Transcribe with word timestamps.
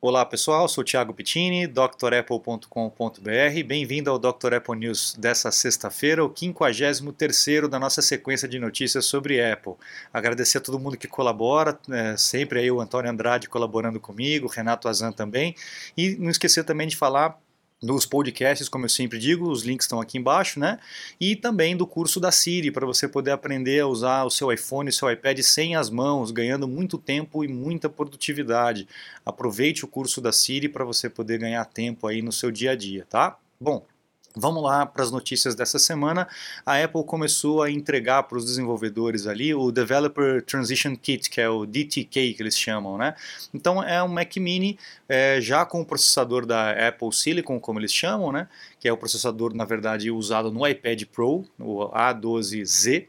Olá 0.00 0.24
pessoal, 0.24 0.68
sou 0.68 0.84
Thiago 0.84 1.12
Pittini, 1.12 1.66
drapple.com.br. 1.66 3.64
Bem-vindo 3.66 4.08
ao 4.08 4.16
Dr. 4.16 4.54
Apple 4.54 4.76
News 4.78 5.16
dessa 5.18 5.50
sexta-feira, 5.50 6.24
o 6.24 6.32
53 6.32 7.68
da 7.68 7.80
nossa 7.80 8.00
sequência 8.00 8.46
de 8.46 8.60
notícias 8.60 9.06
sobre 9.06 9.44
Apple. 9.44 9.72
Agradecer 10.12 10.58
a 10.58 10.60
todo 10.60 10.78
mundo 10.78 10.96
que 10.96 11.08
colabora, 11.08 11.76
é, 11.90 12.16
sempre 12.16 12.60
aí 12.60 12.70
o 12.70 12.80
Antônio 12.80 13.10
Andrade 13.10 13.48
colaborando 13.48 13.98
comigo, 13.98 14.46
Renato 14.46 14.86
Azan 14.86 15.10
também. 15.10 15.56
E 15.96 16.14
não 16.14 16.30
esquecer 16.30 16.62
também 16.62 16.86
de 16.86 16.96
falar 16.96 17.36
nos 17.82 18.04
podcasts, 18.04 18.68
como 18.68 18.84
eu 18.84 18.88
sempre 18.88 19.18
digo, 19.18 19.48
os 19.48 19.62
links 19.62 19.84
estão 19.84 20.00
aqui 20.00 20.18
embaixo, 20.18 20.58
né? 20.58 20.78
E 21.20 21.36
também 21.36 21.76
do 21.76 21.86
curso 21.86 22.18
da 22.18 22.32
Siri, 22.32 22.70
para 22.70 22.84
você 22.84 23.06
poder 23.06 23.30
aprender 23.30 23.80
a 23.80 23.86
usar 23.86 24.24
o 24.24 24.30
seu 24.30 24.52
iPhone 24.52 24.88
e 24.88 24.92
seu 24.92 25.10
iPad 25.10 25.38
sem 25.40 25.76
as 25.76 25.88
mãos, 25.88 26.30
ganhando 26.30 26.66
muito 26.66 26.98
tempo 26.98 27.44
e 27.44 27.48
muita 27.48 27.88
produtividade. 27.88 28.88
Aproveite 29.24 29.84
o 29.84 29.88
curso 29.88 30.20
da 30.20 30.32
Siri 30.32 30.68
para 30.68 30.84
você 30.84 31.08
poder 31.08 31.38
ganhar 31.38 31.64
tempo 31.66 32.06
aí 32.06 32.20
no 32.20 32.32
seu 32.32 32.50
dia 32.50 32.72
a 32.72 32.76
dia, 32.76 33.06
tá? 33.08 33.38
Bom, 33.60 33.84
Vamos 34.38 34.62
lá 34.62 34.86
para 34.86 35.02
as 35.02 35.10
notícias 35.10 35.54
dessa 35.54 35.78
semana. 35.78 36.28
A 36.64 36.82
Apple 36.82 37.04
começou 37.04 37.62
a 37.62 37.70
entregar 37.70 38.22
para 38.22 38.38
os 38.38 38.44
desenvolvedores 38.44 39.26
ali 39.26 39.54
o 39.54 39.72
Developer 39.72 40.42
Transition 40.42 40.94
Kit, 40.96 41.28
que 41.28 41.40
é 41.40 41.48
o 41.48 41.66
DTK 41.66 42.34
que 42.34 42.42
eles 42.42 42.58
chamam, 42.58 42.96
né? 42.96 43.14
Então 43.52 43.82
é 43.82 44.02
um 44.02 44.08
Mac 44.08 44.36
Mini 44.36 44.78
é, 45.08 45.40
já 45.40 45.66
com 45.66 45.80
o 45.80 45.84
processador 45.84 46.46
da 46.46 46.88
Apple 46.88 47.12
Silicon, 47.12 47.58
como 47.58 47.80
eles 47.80 47.92
chamam, 47.92 48.30
né? 48.30 48.48
Que 48.78 48.88
é 48.88 48.92
o 48.92 48.96
processador, 48.96 49.54
na 49.54 49.64
verdade, 49.64 50.10
usado 50.10 50.52
no 50.52 50.66
iPad 50.66 51.02
Pro, 51.04 51.44
o 51.58 51.88
A12Z, 51.88 53.06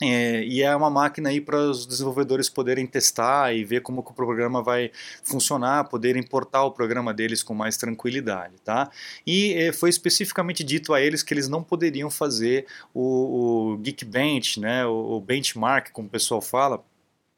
é, 0.00 0.44
e 0.44 0.62
é 0.62 0.74
uma 0.76 0.88
máquina 0.88 1.28
aí 1.28 1.40
para 1.40 1.56
os 1.56 1.84
desenvolvedores 1.84 2.48
poderem 2.48 2.86
testar 2.86 3.52
e 3.52 3.64
ver 3.64 3.80
como 3.80 4.02
que 4.02 4.12
o 4.12 4.14
programa 4.14 4.62
vai 4.62 4.92
funcionar, 5.24 5.88
poder 5.88 6.16
importar 6.16 6.62
o 6.62 6.70
programa 6.70 7.12
deles 7.12 7.42
com 7.42 7.52
mais 7.52 7.76
tranquilidade, 7.76 8.54
tá? 8.64 8.90
E 9.26 9.54
é, 9.54 9.72
foi 9.72 9.90
especificamente 9.90 10.62
dito 10.62 10.94
a 10.94 11.00
eles 11.00 11.24
que 11.24 11.34
eles 11.34 11.48
não 11.48 11.64
poderiam 11.64 12.10
fazer 12.10 12.66
o, 12.94 13.72
o 13.72 13.78
Geekbench, 13.78 14.60
né, 14.60 14.86
o, 14.86 15.16
o 15.16 15.20
benchmark, 15.20 15.90
como 15.90 16.06
o 16.06 16.10
pessoal 16.10 16.40
fala, 16.40 16.84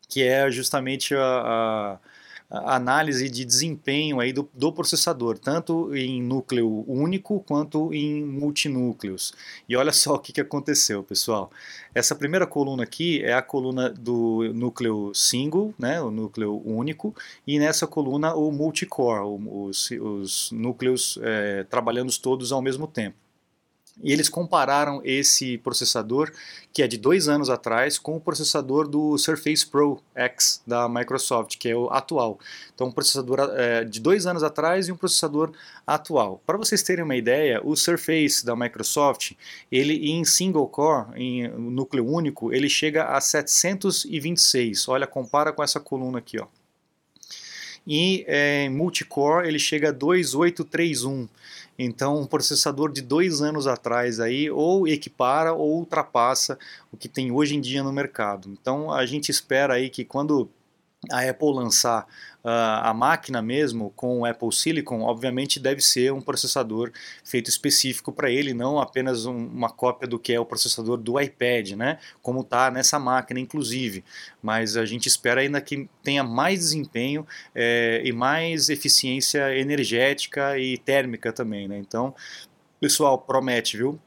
que 0.06 0.22
é 0.22 0.50
justamente 0.50 1.14
a, 1.14 1.19
a 1.19 1.98
análise 2.51 3.29
de 3.29 3.45
desempenho 3.45 4.19
aí 4.19 4.33
do, 4.33 4.48
do, 4.53 4.73
processador, 4.73 5.39
tanto 5.39 5.95
em 5.95 6.20
núcleo 6.20 6.84
único 6.89 7.41
quanto 7.41 7.95
em 7.95 8.25
multinúcleos. 8.25 9.33
E 9.69 9.77
olha 9.77 9.93
só 9.93 10.15
o 10.15 10.19
que, 10.19 10.33
que 10.33 10.41
aconteceu, 10.41 11.03
pessoal. 11.05 11.51
Essa 11.95 12.15
primeira 12.15 12.47
coluna 12.47 12.83
aqui 12.83 13.23
é 13.23 13.33
a 13.33 13.43
coluna 13.43 13.89
do 13.89 14.53
núcleo 14.53 15.12
single, 15.15 15.73
né, 15.78 16.01
o 16.03 16.11
núcleo 16.11 16.61
único, 16.65 17.15
e 17.47 17.59
nessa 17.59 17.87
coluna 17.87 18.34
o 18.34 18.51
multicore, 18.51 19.25
os, 19.48 19.91
os 19.91 20.51
núcleos 20.53 21.19
é, 21.23 21.65
trabalhando 21.65 22.11
todos 22.21 22.51
ao 22.51 22.61
mesmo 22.61 22.87
tempo. 22.87 23.17
E 24.03 24.12
eles 24.12 24.29
compararam 24.29 25.01
esse 25.05 25.59
processador, 25.59 26.33
que 26.73 26.83
é 26.83 26.89
de 26.89 26.97
dois 26.97 27.29
anos 27.29 27.51
atrás, 27.51 27.98
com 27.98 28.17
o 28.17 28.20
processador 28.20 28.89
do 28.89 29.19
Surface 29.19 29.67
Pro 29.67 30.01
X 30.15 30.62
da 30.67 30.89
Microsoft, 30.89 31.59
que 31.59 31.69
é 31.69 31.77
o 31.77 31.91
atual. 31.91 32.39
Então, 32.75 32.87
um 32.87 32.93
processador 32.93 33.41
é, 33.55 33.84
de 33.84 34.01
dois 34.01 34.27
anos 34.27 34.43
atrás 34.43 34.89
e 34.89 34.93
um 34.93 34.97
processador 34.97 35.53
atual. 35.87 36.41
Para 36.47 36.56
vocês 36.56 36.83
terem 36.83 37.05
uma 37.05 37.17
ideia, 37.17 37.61
o 37.62 37.77
Surface 37.77 38.45
da 38.45 38.56
Microsoft, 38.56 39.33
ele 39.71 40.11
em 40.11 40.25
single 40.25 40.67
core, 40.67 41.06
em 41.17 41.48
núcleo 41.48 42.06
único, 42.06 42.53
ele 42.53 42.69
chega 42.69 43.05
a 43.05 43.21
726. 43.21 44.89
Olha, 44.89 45.06
compara 45.06 45.53
com 45.53 45.62
essa 45.62 45.78
coluna 45.78 46.19
aqui, 46.19 46.39
ó. 46.41 46.47
E 47.87 48.25
é, 48.28 48.65
em 48.65 48.71
multicore 48.71 49.47
ele 49.47 49.59
chega 49.59 49.89
a 49.89 49.93
2831. 49.93 51.28
Então, 51.83 52.20
um 52.20 52.27
processador 52.27 52.92
de 52.92 53.00
dois 53.00 53.41
anos 53.41 53.67
atrás 53.67 54.20
aí 54.20 54.50
ou 54.50 54.86
equipara 54.86 55.55
ou 55.55 55.78
ultrapassa 55.78 56.59
o 56.93 56.97
que 56.97 57.09
tem 57.09 57.32
hoje 57.32 57.56
em 57.56 57.60
dia 57.60 57.82
no 57.82 57.91
mercado. 57.91 58.50
Então, 58.50 58.93
a 58.93 59.06
gente 59.06 59.31
espera 59.31 59.72
aí 59.72 59.88
que 59.88 60.04
quando 60.04 60.50
a 61.09 61.28
Apple 61.28 61.55
lançar 61.55 62.06
uh, 62.44 62.83
a 62.83 62.93
máquina 62.93 63.41
mesmo 63.41 63.91
com 63.97 64.21
o 64.21 64.25
Apple 64.27 64.53
Silicon, 64.53 65.00
obviamente 65.00 65.59
deve 65.59 65.81
ser 65.81 66.12
um 66.12 66.21
processador 66.21 66.93
feito 67.25 67.49
específico 67.49 68.12
para 68.12 68.31
ele, 68.31 68.53
não 68.53 68.78
apenas 68.78 69.25
um, 69.25 69.34
uma 69.34 69.71
cópia 69.71 70.06
do 70.06 70.19
que 70.19 70.33
é 70.33 70.41
o 70.41 70.44
processador 70.44 70.99
do 70.99 71.19
iPad, 71.19 71.71
né? 71.72 71.99
Como 72.21 72.41
está 72.41 72.71
nessa 72.71 72.99
máquina, 72.99 73.41
inclusive. 73.41 74.05
Mas 74.43 74.77
a 74.77 74.84
gente 74.84 75.06
espera 75.06 75.41
ainda 75.41 75.60
que 75.60 75.89
tenha 76.03 76.22
mais 76.22 76.59
desempenho 76.59 77.27
é, 77.55 78.03
e 78.05 78.12
mais 78.12 78.69
eficiência 78.69 79.56
energética 79.56 80.59
e 80.59 80.77
térmica 80.77 81.33
também, 81.33 81.66
né? 81.66 81.78
Então, 81.78 82.15
pessoal, 82.78 83.19
promete, 83.19 83.77
viu? 83.78 83.99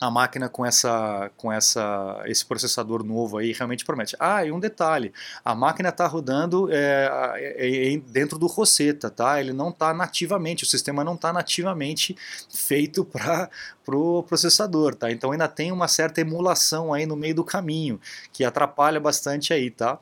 A 0.00 0.10
máquina 0.10 0.48
com 0.48 0.64
essa 0.64 1.30
com 1.36 1.52
essa 1.52 2.22
esse 2.24 2.44
processador 2.44 3.04
novo 3.04 3.36
aí 3.36 3.52
realmente 3.52 3.84
promete. 3.84 4.16
Ah, 4.18 4.44
e 4.44 4.50
um 4.50 4.58
detalhe, 4.58 5.12
a 5.44 5.54
máquina 5.54 5.90
está 5.90 6.06
rodando 6.06 6.72
é, 6.72 7.36
é, 7.36 7.92
é, 7.94 7.96
dentro 7.98 8.38
do 8.38 8.46
Rosetta, 8.46 9.10
tá? 9.10 9.38
Ele 9.38 9.52
não 9.52 9.68
está 9.68 9.92
nativamente, 9.92 10.64
o 10.64 10.66
sistema 10.66 11.04
não 11.04 11.14
está 11.14 11.32
nativamente 11.32 12.16
feito 12.48 13.04
para 13.04 13.50
o 13.82 13.84
pro 13.84 14.22
processador, 14.22 14.94
tá? 14.94 15.10
Então 15.10 15.32
ainda 15.32 15.48
tem 15.48 15.70
uma 15.70 15.88
certa 15.88 16.20
emulação 16.22 16.94
aí 16.94 17.04
no 17.04 17.16
meio 17.16 17.34
do 17.34 17.44
caminho 17.44 18.00
que 18.32 18.42
atrapalha 18.44 18.98
bastante 18.98 19.52
aí, 19.52 19.70
tá? 19.70 19.98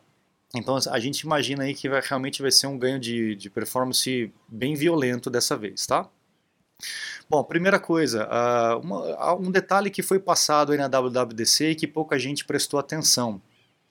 Então 0.54 0.78
a 0.91 0.98
gente 1.00 1.20
imagina 1.20 1.65
aí 1.65 1.75
que 1.75 1.88
vai, 1.88 2.00
realmente 2.03 2.41
vai 2.41 2.50
ser 2.50 2.69
um 2.69 2.78
ganho 2.78 3.00
de, 3.00 3.34
de 3.34 3.50
performance 3.50 4.32
bem 4.47 4.75
violento 4.75 5.28
dessa 5.28 5.56
vez, 5.56 5.86
tá? 5.86 6.09
Bom, 7.31 7.44
primeira 7.44 7.78
coisa, 7.78 8.27
uh, 8.27 8.81
uma, 8.81 9.34
um 9.34 9.50
detalhe 9.50 9.91
que 9.91 10.03
foi 10.03 10.19
passado 10.19 10.72
aí 10.72 10.78
na 10.78 10.89
WWDC 10.89 11.71
e 11.71 11.75
que 11.75 11.87
pouca 11.87 12.19
gente 12.19 12.43
prestou 12.43 12.81
atenção 12.81 13.39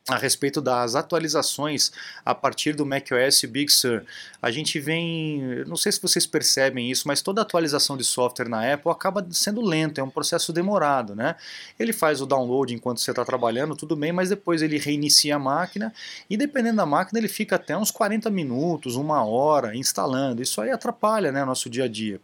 a 0.10 0.16
respeito 0.16 0.60
das 0.60 0.96
atualizações 0.96 1.92
a 2.26 2.34
partir 2.34 2.74
do 2.74 2.86
macOS 2.86 3.44
Big 3.44 3.72
Sur. 3.72 4.04
A 4.42 4.50
gente 4.50 4.80
vem, 4.80 5.64
não 5.68 5.76
sei 5.76 5.92
se 5.92 6.02
vocês 6.02 6.26
percebem 6.26 6.90
isso, 6.90 7.08
mas 7.08 7.22
toda 7.22 7.42
atualização 7.42 7.96
de 7.96 8.04
software 8.04 8.50
na 8.50 8.74
Apple 8.74 8.90
acaba 8.90 9.28
sendo 9.32 9.62
lento, 9.62 10.00
é 10.00 10.04
um 10.04 10.10
processo 10.10 10.52
demorado, 10.52 11.14
né? 11.14 11.36
Ele 11.78 11.94
faz 11.94 12.22
o 12.22 12.26
download 12.26 12.74
enquanto 12.74 13.02
você 13.02 13.12
está 13.12 13.24
trabalhando, 13.24 13.76
tudo 13.76 13.96
bem, 13.96 14.12
mas 14.12 14.30
depois 14.30 14.64
ele 14.64 14.80
reinicia 14.80 15.36
a 15.36 15.40
máquina 15.40 15.94
e 16.30 16.38
dependendo 16.38 16.78
da 16.78 16.86
máquina 16.86 17.20
ele 17.20 17.28
fica 17.28 17.58
até 17.58 17.78
uns 17.78 17.92
40 17.92 18.32
minutos, 18.32 18.96
uma 18.96 19.24
hora 19.24 19.76
instalando. 19.76 20.42
Isso 20.42 20.60
aí 20.60 20.72
atrapalha, 20.72 21.32
né, 21.32 21.46
nosso 21.46 21.70
dia 21.70 21.84
a 21.84 21.88
dia. 21.88 22.20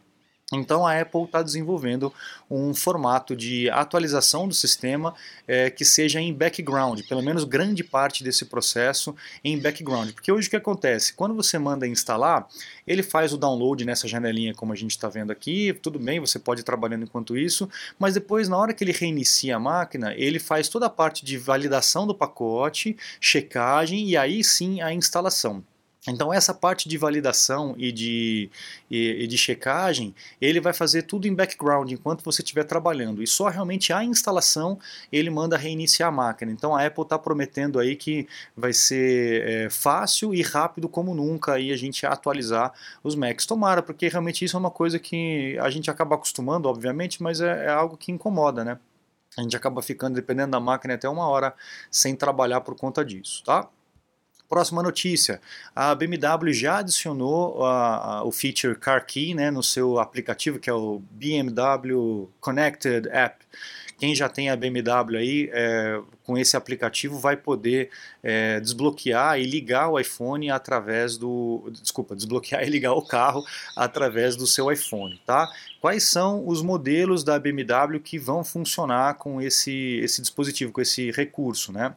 Então 0.56 0.86
a 0.86 1.00
Apple 1.00 1.24
está 1.24 1.42
desenvolvendo 1.42 2.14
um 2.50 2.74
formato 2.74 3.36
de 3.36 3.70
atualização 3.70 4.48
do 4.48 4.54
sistema 4.54 5.14
é, 5.48 5.70
que 5.70 5.84
seja 5.84 6.20
em 6.20 6.34
background, 6.34 7.02
pelo 7.08 7.22
menos 7.22 7.44
grande 7.44 7.84
parte 7.84 8.24
desse 8.24 8.46
processo 8.46 9.16
em 9.44 9.60
background. 9.60 10.12
Porque 10.12 10.32
hoje 10.32 10.48
o 10.48 10.50
que 10.50 10.56
acontece? 10.56 11.14
Quando 11.14 11.34
você 11.34 11.58
manda 11.58 11.88
instalar, 11.88 12.48
ele 12.86 13.04
faz 13.04 13.34
o 13.34 13.38
download 13.38 13.84
nessa 13.86 14.08
janelinha 14.08 14.54
como 14.54 14.74
a 14.74 14.76
gente 14.76 14.92
está 14.92 15.10
vendo 15.10 15.32
aqui, 15.32 15.74
tudo 15.82 16.00
bem, 16.00 16.20
você 16.20 16.38
pode 16.38 16.62
ir 16.62 16.64
trabalhando 16.64 17.04
enquanto 17.04 17.38
isso, 17.38 17.70
mas 17.98 18.14
depois 18.14 18.48
na 18.48 18.58
hora 18.58 18.74
que 18.74 18.84
ele 18.84 18.92
reinicia 18.92 19.56
a 19.56 19.60
máquina, 19.60 20.14
ele 20.16 20.40
faz 20.40 20.70
toda 20.70 20.86
a 20.86 20.90
parte 20.90 21.26
de 21.26 21.38
validação 21.38 22.06
do 22.06 22.16
pacote, 22.16 22.96
checagem 23.20 24.08
e 24.08 24.18
aí 24.18 24.44
sim 24.44 24.82
a 24.82 24.94
instalação. 24.94 25.64
Então 26.08 26.34
essa 26.34 26.54
parte 26.54 26.90
de 26.90 26.98
validação 26.98 27.76
e 27.78 27.92
de, 27.92 28.50
e, 28.92 29.24
e, 29.24 29.28
de 29.28 29.38
checagem, 29.38 30.14
ele 30.42 30.60
vai 30.60 30.74
fazer 30.74 31.04
tudo 31.04 31.28
em 31.28 31.34
background 31.34 31.90
enquanto 31.92 32.24
você 32.24 32.42
estiver 32.42 32.66
trabalhando. 32.66 33.24
E 33.24 33.28
só 33.28 33.48
realmente 33.48 33.94
a 33.94 34.04
instalação 34.04 34.78
ele 35.12 35.30
manda 35.30 35.56
reiniciar 35.56 36.10
a 36.10 36.12
máquina. 36.12 36.52
Então 36.52 36.76
a 36.76 36.86
Apple 36.86 37.04
está 37.04 37.18
prometendo 37.18 37.80
aí 37.80 37.96
que 37.96 38.28
vai 38.56 38.74
ser 38.74 39.48
é, 39.48 39.70
fácil 39.70 40.34
e 40.34 40.42
rápido 40.42 40.90
como 40.90 41.14
nunca 41.14 41.54
aí 41.54 41.72
a 41.72 41.78
gente 41.78 42.06
atualizar 42.06 42.74
os 43.04 43.16
Macs. 43.16 43.46
Tomara, 43.46 43.82
porque 43.82 44.08
realmente 44.10 44.44
isso 44.44 44.58
é 44.58 44.60
uma 44.60 44.72
coisa 44.72 45.00
que 45.00 45.58
a 45.60 45.70
gente 45.70 45.90
acaba 45.90 46.16
acostumando, 46.16 46.68
obviamente, 46.68 47.24
mas 47.24 47.40
é, 47.40 47.66
é 47.66 47.70
algo 47.70 47.96
que 47.96 48.12
incomoda, 48.12 48.64
né? 48.66 48.78
A 49.38 49.42
gente 49.42 49.56
acaba 49.56 49.82
ficando, 49.82 50.16
dependendo 50.16 50.52
da 50.52 50.60
máquina, 50.60 50.94
até 50.94 51.10
uma 51.10 51.28
hora 51.28 51.54
sem 51.90 52.16
trabalhar 52.16 52.62
por 52.62 52.76
conta 52.76 53.04
disso, 53.04 53.44
tá? 53.44 53.68
Próxima 54.54 54.84
notícia: 54.84 55.42
a 55.76 55.96
BMW 55.96 56.54
já 56.54 56.78
adicionou 56.78 57.66
a, 57.66 58.18
a, 58.20 58.24
o 58.24 58.32
feature 58.32 58.76
Car 58.76 59.04
Key 59.04 59.34
né, 59.34 59.50
no 59.50 59.64
seu 59.64 59.98
aplicativo, 59.98 60.60
que 60.60 60.70
é 60.70 60.74
o 60.74 61.02
BMW 61.10 62.30
Connected 62.40 63.10
App. 63.10 63.44
Quem 63.98 64.14
já 64.14 64.30
tem 64.30 64.52
a 64.52 64.56
BMW 64.56 65.18
aí, 65.18 65.50
é, 65.52 66.00
com 66.24 66.38
esse 66.38 66.56
aplicativo, 66.56 67.18
vai 67.18 67.36
poder 67.36 67.90
é, 68.22 68.60
desbloquear 68.60 69.40
e 69.40 69.44
ligar 69.44 69.90
o 69.90 70.00
iPhone 70.00 70.52
através 70.52 71.18
do. 71.18 71.72
Desculpa, 71.82 72.16
desbloquear 72.16 72.62
e 72.62 72.70
ligar 72.70 72.94
o 72.94 73.02
carro 73.02 73.44
através 73.76 74.36
do 74.36 74.46
seu 74.46 74.72
iPhone, 74.72 75.20
tá? 75.26 75.50
Quais 75.82 76.04
são 76.04 76.48
os 76.48 76.62
modelos 76.62 77.24
da 77.24 77.40
BMW 77.40 78.00
que 78.00 78.20
vão 78.20 78.44
funcionar 78.44 79.16
com 79.16 79.42
esse, 79.42 80.00
esse 80.04 80.22
dispositivo, 80.22 80.72
com 80.72 80.80
esse 80.80 81.10
recurso, 81.10 81.72
né? 81.72 81.96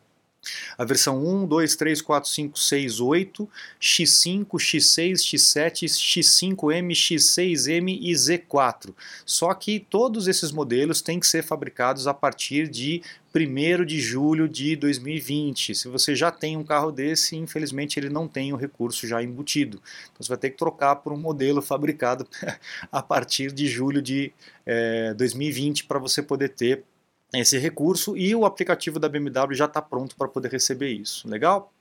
A 0.77 0.85
versão 0.85 1.25
1, 1.25 1.47
2, 1.47 1.77
3, 1.77 2.03
4, 2.03 2.31
5, 2.31 2.59
6, 2.59 3.01
8, 3.01 3.49
X5, 3.81 4.47
X6, 4.47 5.13
X7, 5.15 5.85
X5M, 5.87 6.91
X6M 6.93 7.99
e 8.01 8.13
Z4. 8.13 8.95
Só 9.25 9.53
que 9.55 9.81
todos 9.81 10.29
esses 10.29 10.51
modelos 10.53 11.03
têm 11.03 11.21
que 11.21 11.27
ser 11.27 11.43
fabricados 11.43 12.07
a 12.07 12.15
partir 12.15 12.69
de 12.69 13.03
1 13.35 13.85
de 13.85 14.01
julho 14.01 14.49
de 14.49 14.75
2020. 14.77 15.75
Se 15.75 15.89
você 15.89 16.15
já 16.15 16.31
tem 16.31 16.57
um 16.57 16.65
carro 16.65 16.91
desse, 16.91 17.37
infelizmente 17.37 18.01
ele 18.01 18.09
não 18.09 18.27
tem 18.27 18.53
o 18.53 18.57
recurso 18.57 19.07
já 19.07 19.23
embutido. 19.23 19.81
Então 20.05 20.23
você 20.23 20.29
vai 20.29 20.39
ter 20.39 20.51
que 20.51 20.57
trocar 20.57 20.97
por 20.97 21.13
um 21.13 21.19
modelo 21.19 21.61
fabricado 21.61 22.27
a 22.91 23.03
partir 23.03 23.53
de 23.53 23.67
julho 23.67 24.01
de 24.01 24.33
é, 24.65 25.11
eh, 25.11 25.15
2020 25.15 25.85
para 25.85 25.99
você 25.99 26.23
poder 26.23 26.51
ter 26.51 26.85
esse 27.35 27.59
recurso 27.59 28.17
e 28.17 28.35
o 28.35 28.45
aplicativo 28.45 28.99
da 28.99 29.09
BMW 29.09 29.55
já 29.55 29.67
está 29.67 29.83
pronto 29.83 30.17
para 30.17 30.29
poder 30.29 30.51
receber 30.51 30.91
isso. 30.91 31.29
Legal? 31.29 31.73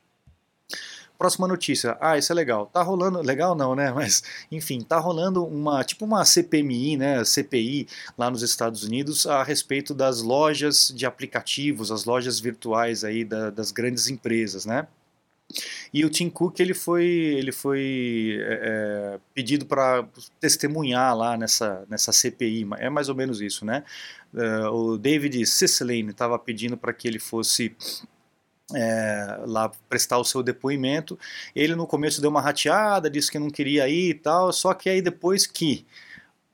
Próxima 1.18 1.48
notícia. 1.48 1.98
Ah, 2.02 2.18
isso 2.18 2.32
é 2.32 2.36
legal. 2.36 2.66
Tá 2.66 2.82
rolando, 2.82 3.22
legal 3.22 3.56
não, 3.56 3.74
né? 3.74 3.92
Mas, 3.96 4.22
enfim, 4.52 4.82
tá 4.82 5.00
rolando 5.00 5.46
uma, 5.46 5.84
tipo 5.84 6.04
uma 6.04 6.26
CPMI, 6.26 6.98
né? 6.98 7.24
CPI 7.24 7.88
lá 8.18 8.30
nos 8.30 8.42
Estados 8.42 8.84
Unidos 8.84 9.26
a 9.26 9.44
respeito 9.44 9.94
das 9.94 10.22
lojas 10.22 10.92
de 10.94 11.06
aplicativos, 11.06 11.92
as 11.92 12.06
lojas 12.06 12.40
virtuais 12.40 13.04
aí 13.04 13.24
da, 13.24 13.50
das 13.50 13.72
grandes 13.72 14.10
empresas, 14.10 14.66
né? 14.66 14.88
E 15.94 16.04
o 16.04 16.10
Tim 16.10 16.30
Cook 16.30 16.60
ele 16.60 16.74
foi, 16.74 17.06
ele 17.06 17.52
foi 17.52 18.38
é, 18.42 19.16
é 19.16 19.20
pedido 19.34 19.66
para 19.66 20.06
testemunhar 20.40 21.16
lá 21.16 21.38
nessa, 21.38 21.86
nessa 21.88 22.12
CPI, 22.12 22.68
é 22.78 22.90
mais 22.90 23.10
ou 23.10 23.16
menos 23.16 23.40
isso, 23.40 23.64
né? 23.64 23.84
Uh, 24.36 24.70
o 24.70 24.98
David 24.98 25.46
Cicilline 25.46 26.12
estava 26.12 26.38
pedindo 26.38 26.76
para 26.76 26.94
que 26.94 27.08
ele 27.08 27.20
fosse 27.20 27.74
é, 28.74 29.40
lá 29.46 29.72
prestar 29.90 30.18
o 30.18 30.26
seu 30.26 30.42
depoimento. 30.42 31.18
Ele 31.56 31.76
no 31.76 31.88
começo 31.88 32.22
deu 32.22 32.30
uma 32.30 32.42
rateada, 32.42 33.10
disse 33.10 33.32
que 33.32 33.40
não 33.40 33.50
queria 33.50 33.88
ir 33.88 34.10
e 34.10 34.14
tal, 34.14 34.52
só 34.52 34.74
que 34.74 34.90
aí 34.90 35.02
depois 35.02 35.46
que 35.46 35.86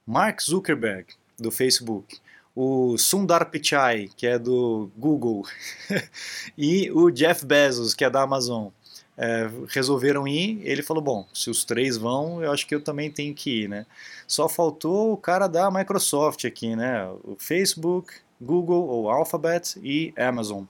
Mark 0.05 0.41
Zuckerberg, 0.41 1.07
do 1.39 1.51
Facebook, 1.51 2.19
o 2.55 2.97
Sundar 2.97 3.49
Pichai, 3.49 4.09
que 4.15 4.27
é 4.27 4.37
do 4.37 4.91
Google, 4.97 5.45
e 6.57 6.91
o 6.91 7.09
Jeff 7.09 7.45
Bezos, 7.45 7.93
que 7.93 8.03
é 8.03 8.09
da 8.09 8.21
Amazon, 8.21 8.69
é, 9.17 9.49
resolveram 9.69 10.27
ir, 10.27 10.61
ele 10.63 10.81
falou, 10.81 11.03
bom, 11.03 11.27
se 11.33 11.49
os 11.49 11.63
três 11.63 11.97
vão, 11.97 12.43
eu 12.43 12.51
acho 12.51 12.65
que 12.65 12.73
eu 12.73 12.81
também 12.81 13.11
tenho 13.11 13.33
que 13.33 13.63
ir, 13.63 13.69
né? 13.69 13.85
Só 14.27 14.47
faltou 14.47 15.13
o 15.13 15.17
cara 15.17 15.47
da 15.47 15.69
Microsoft 15.69 16.45
aqui, 16.45 16.75
né? 16.75 17.07
O 17.23 17.35
Facebook, 17.37 18.13
Google, 18.39 18.87
ou 18.87 19.09
Alphabet 19.09 19.79
e 19.83 20.13
Amazon. 20.17 20.63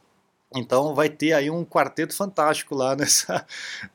Então 0.54 0.94
vai 0.94 1.10
ter 1.10 1.34
aí 1.34 1.50
um 1.50 1.64
quarteto 1.64 2.16
fantástico 2.16 2.76
lá 2.76 2.96
nessa, 2.98 3.46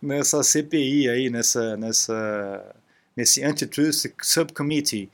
nessa 0.01 0.43
CPI 0.43 1.09
aí, 1.09 1.31
nessa, 1.31 1.77
nessa, 1.77 2.77
nesse 3.15 3.45
Antitrust 3.45 4.07
Subcommittee. 4.23 5.11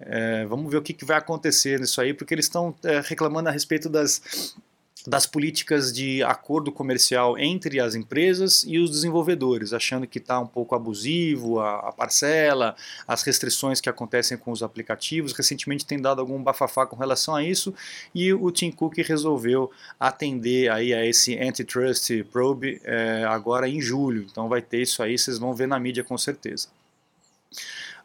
É, 0.00 0.44
vamos 0.46 0.70
ver 0.70 0.78
o 0.78 0.82
que, 0.82 0.92
que, 0.92 1.04
vai 1.04 1.16
acontecer 1.16 1.80
nisso 1.80 2.00
aí, 2.00 2.12
porque 2.12 2.34
eles 2.34 2.46
estão 2.46 2.74
é, 2.84 3.00
reclamando 3.00 3.48
a 3.48 3.52
respeito 3.52 3.88
das 3.88 4.54
das 5.06 5.26
políticas 5.26 5.92
de 5.92 6.22
acordo 6.22 6.72
comercial 6.72 7.38
entre 7.38 7.78
as 7.78 7.94
empresas 7.94 8.64
e 8.66 8.78
os 8.78 8.90
desenvolvedores, 8.90 9.72
achando 9.72 10.06
que 10.06 10.18
está 10.18 10.40
um 10.40 10.46
pouco 10.46 10.74
abusivo 10.74 11.60
a, 11.60 11.88
a, 11.88 11.92
parcela, 11.92 12.74
as 13.06 13.22
restrições 13.22 13.80
que 13.80 13.88
acontecem 13.88 14.38
com 14.38 14.50
os 14.50 14.62
aplicativos. 14.62 15.32
Recentemente 15.32 15.84
tem 15.84 16.00
dado 16.00 16.20
algum 16.20 16.42
bafafá 16.42 16.86
com 16.86 16.96
relação 16.96 17.34
a 17.34 17.42
isso 17.42 17.74
e 18.14 18.32
o 18.32 18.50
Tim 18.50 18.70
Cook 18.70 18.96
resolveu 18.98 19.70
atender 20.00 20.70
aí 20.70 20.94
a 20.94 21.04
esse 21.04 21.38
antitrust 21.38 22.24
probe 22.32 22.80
é, 22.84 23.24
agora 23.28 23.68
em 23.68 23.80
julho. 23.80 24.26
Então 24.30 24.48
vai 24.48 24.62
ter 24.62 24.80
isso 24.82 25.02
aí, 25.02 25.18
vocês 25.18 25.38
vão 25.38 25.54
ver 25.54 25.68
na 25.68 25.78
mídia 25.78 26.02
com 26.02 26.16
certeza. 26.16 26.68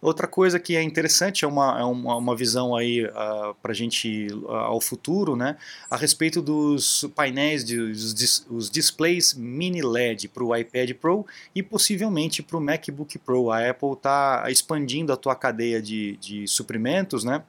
Outra 0.02 0.28
coisa 0.28 0.60
que 0.60 0.78
é 0.78 0.82
interessante 0.82 1.44
é 1.44 1.48
uma, 1.48 1.78
é 1.80 1.84
uma, 1.84 2.16
uma 2.16 2.36
visão 2.36 2.74
aí 2.74 3.04
uh, 3.04 3.12
ah, 3.14 3.56
para 3.62 3.74
a 3.74 3.76
gente 3.76 4.28
uh, 4.34 4.52
ao 4.52 4.80
futuro, 4.80 5.36
né, 5.36 5.58
a 5.90 5.98
respeito 5.98 6.42
dos 6.42 7.06
painéis, 7.14 7.66
de, 7.66 7.78
os, 7.78 8.46
os 8.50 8.70
displays 8.70 9.34
mini 9.34 9.82
LED 9.82 10.30
para 10.30 10.44
o 10.44 10.56
iPad 10.56 10.94
Pro 10.94 11.26
e 11.54 11.62
possivelmente 11.62 12.42
para 12.42 12.58
o 12.58 12.62
MacBook 12.62 13.20
Pro. 13.20 13.52
A 13.52 13.70
Apple 13.70 13.92
está 13.92 14.46
expandindo 14.48 15.12
a 15.12 15.18
tua 15.18 15.36
cadeia 15.36 15.82
de, 15.82 16.16
de 16.18 16.48
suprimentos, 16.48 17.26
né, 17.26 17.44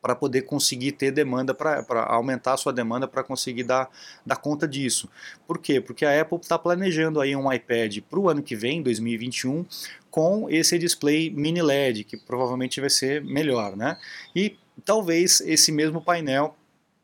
para 0.00 0.14
poder 0.14 0.42
conseguir 0.42 0.92
ter 0.92 1.10
demanda, 1.10 1.54
para 1.54 2.04
aumentar 2.08 2.54
a 2.54 2.56
sua 2.56 2.72
demanda 2.72 3.06
para 3.06 3.22
conseguir 3.22 3.64
dar, 3.64 3.88
dar 4.24 4.36
conta 4.36 4.66
disso. 4.66 5.08
Por 5.46 5.58
quê? 5.58 5.80
Porque 5.80 6.04
a 6.04 6.20
Apple 6.20 6.38
está 6.38 6.58
planejando 6.58 7.20
aí 7.20 7.36
um 7.36 7.52
iPad 7.52 7.98
para 8.08 8.18
o 8.18 8.28
ano 8.28 8.42
que 8.42 8.56
vem, 8.56 8.82
2021, 8.82 9.64
com 10.10 10.48
esse 10.48 10.78
display 10.78 11.30
mini 11.30 11.62
LED, 11.62 12.04
que 12.04 12.16
provavelmente 12.16 12.80
vai 12.80 12.90
ser 12.90 13.22
melhor, 13.22 13.76
né? 13.76 13.98
E 14.34 14.56
talvez 14.84 15.40
esse 15.42 15.70
mesmo 15.70 16.02
painel 16.02 16.56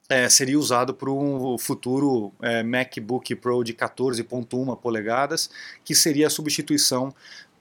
é, 0.09 0.29
seria 0.29 0.59
usado 0.59 0.95
para 0.95 1.11
um 1.11 1.59
futuro 1.59 2.33
é, 2.41 2.63
MacBook 2.63 3.35
Pro 3.37 3.65
de 3.65 3.75
14.1 3.75 4.77
polegadas, 4.81 5.51
que 5.85 5.95
seria 5.95 6.29
a 6.29 6.31
substituição 6.31 7.13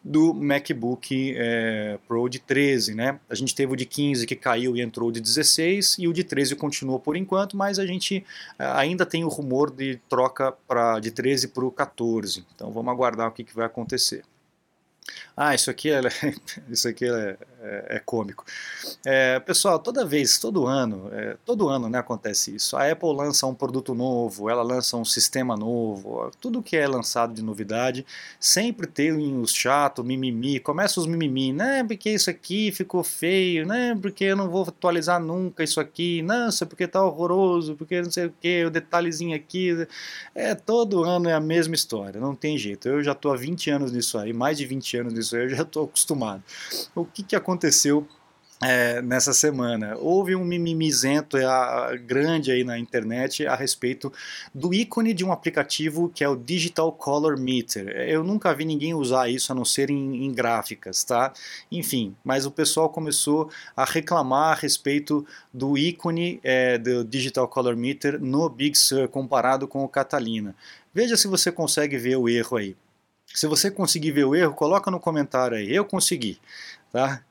do 0.05 0.35
MacBook 0.35 1.33
é, 1.35 1.97
Pro 2.07 2.29
de 2.29 2.37
13, 2.37 2.93
né? 2.93 3.19
A 3.27 3.33
gente 3.33 3.55
teve 3.55 3.73
o 3.73 3.75
de 3.75 3.87
15 3.87 4.27
que 4.27 4.35
caiu 4.35 4.77
e 4.77 4.81
entrou 4.81 5.11
de 5.11 5.19
16 5.19 5.97
e 5.97 6.07
o 6.07 6.13
de 6.13 6.23
13 6.23 6.55
continuou 6.55 6.99
por 6.99 7.17
enquanto, 7.17 7.57
mas 7.57 7.79
a 7.79 7.87
gente 7.87 8.23
é, 8.59 8.65
ainda 8.67 9.03
tem 9.03 9.23
o 9.23 9.27
rumor 9.27 9.71
de 9.71 9.99
troca 10.07 10.53
pra, 10.67 10.99
de 10.99 11.09
13 11.09 11.47
para 11.47 11.65
o 11.65 11.71
14. 11.71 12.45
Então 12.53 12.71
vamos 12.71 12.91
aguardar 12.93 13.27
o 13.27 13.31
que, 13.31 13.43
que 13.43 13.55
vai 13.55 13.65
acontecer. 13.65 14.23
Ah, 15.37 15.53
isso 15.53 15.69
aqui 15.69 15.91
é, 15.91 15.99
isso 16.69 16.87
aqui 16.87 17.05
é, 17.05 17.37
é, 17.61 17.95
é 17.97 17.99
cômico. 17.99 18.45
É, 19.05 19.39
pessoal, 19.39 19.79
toda 19.79 20.05
vez, 20.05 20.39
todo 20.39 20.65
ano, 20.65 21.09
é, 21.11 21.35
todo 21.45 21.67
ano 21.67 21.89
né, 21.89 21.99
acontece 21.99 22.55
isso. 22.55 22.77
A 22.77 22.89
Apple 22.89 23.13
lança 23.13 23.45
um 23.45 23.53
produto 23.53 23.93
novo, 23.93 24.49
ela 24.49 24.63
lança 24.63 24.95
um 24.95 25.05
sistema 25.05 25.57
novo, 25.57 26.31
tudo 26.39 26.63
que 26.63 26.77
é 26.77 26.87
lançado 26.87 27.33
de 27.33 27.43
novidade, 27.43 28.05
sempre 28.39 28.87
tem 28.87 29.11
os 29.39 29.53
chatos, 29.53 30.05
mimimi, 30.05 30.59
começa 30.59 30.99
os 30.99 31.05
mimimi, 31.05 31.51
né, 31.51 31.83
porque 31.83 32.11
isso 32.11 32.29
aqui 32.29 32.71
ficou 32.71 33.03
feio, 33.03 33.65
né, 33.65 33.97
porque 34.01 34.23
eu 34.25 34.35
não 34.35 34.49
vou 34.49 34.63
atualizar 34.63 35.19
nunca 35.19 35.63
isso 35.63 35.79
aqui, 35.79 36.21
nossa, 36.21 36.65
porque 36.65 36.87
tá 36.87 37.03
horroroso, 37.03 37.75
porque 37.75 38.01
não 38.01 38.11
sei 38.11 38.27
o 38.27 38.33
que, 38.39 38.65
o 38.65 38.69
detalhezinho 38.69 39.35
aqui. 39.35 39.87
É, 40.33 40.55
todo 40.55 41.03
ano 41.03 41.29
é 41.29 41.33
a 41.33 41.39
mesma 41.39 41.75
história, 41.75 42.19
não 42.21 42.35
tem 42.35 42.57
jeito. 42.57 42.87
Eu 42.87 43.03
já 43.03 43.11
estou 43.11 43.33
há 43.33 43.37
20 43.37 43.69
anos 43.69 43.91
nisso 43.91 44.17
aí, 44.17 44.33
mais 44.33 44.57
de 44.57 44.65
20 44.65 44.94
anos 44.97 45.13
nisso 45.13 45.35
aí, 45.35 45.43
eu 45.43 45.49
já 45.49 45.63
estou 45.63 45.85
acostumado. 45.85 46.43
O 46.93 47.05
que, 47.05 47.23
que 47.23 47.35
aconteceu 47.35 48.07
é, 48.63 49.01
nessa 49.01 49.33
semana. 49.33 49.95
Houve 49.97 50.35
um 50.35 50.43
mimimizento 50.43 51.37
é, 51.37 51.97
grande 51.97 52.51
aí 52.51 52.63
na 52.63 52.79
internet 52.79 53.45
a 53.45 53.55
respeito 53.55 54.11
do 54.53 54.73
ícone 54.73 55.13
de 55.13 55.25
um 55.25 55.31
aplicativo 55.31 56.09
que 56.09 56.23
é 56.23 56.29
o 56.29 56.35
Digital 56.35 56.91
Color 56.91 57.39
Meter. 57.39 57.87
Eu 58.09 58.23
nunca 58.23 58.53
vi 58.53 58.65
ninguém 58.65 58.93
usar 58.93 59.29
isso 59.29 59.51
a 59.51 59.55
não 59.55 59.65
ser 59.65 59.89
em, 59.89 60.25
em 60.25 60.31
gráficas, 60.31 61.03
tá? 61.03 61.33
Enfim, 61.71 62.15
mas 62.23 62.45
o 62.45 62.51
pessoal 62.51 62.89
começou 62.89 63.49
a 63.75 63.83
reclamar 63.83 64.53
a 64.53 64.55
respeito 64.55 65.25
do 65.53 65.77
ícone 65.77 66.39
é, 66.43 66.77
do 66.77 67.03
Digital 67.03 67.47
Color 67.47 67.75
Meter 67.75 68.19
no 68.19 68.49
Big 68.49 68.77
Sur 68.77 69.07
comparado 69.09 69.67
com 69.67 69.83
o 69.83 69.89
Catalina. 69.89 70.55
Veja 70.93 71.17
se 71.17 71.27
você 71.27 71.51
consegue 71.51 71.97
ver 71.97 72.15
o 72.15 72.29
erro 72.29 72.57
aí. 72.57 72.75
Se 73.35 73.47
você 73.47 73.69
conseguir 73.69 74.11
ver 74.11 74.23
o 74.23 74.33
erro, 74.33 74.53
coloca 74.53 74.89
no 74.89 74.99
comentário 74.99 75.57
aí. 75.57 75.75
Eu 75.75 75.83
consegui, 75.83 76.39
tá? 76.91 77.21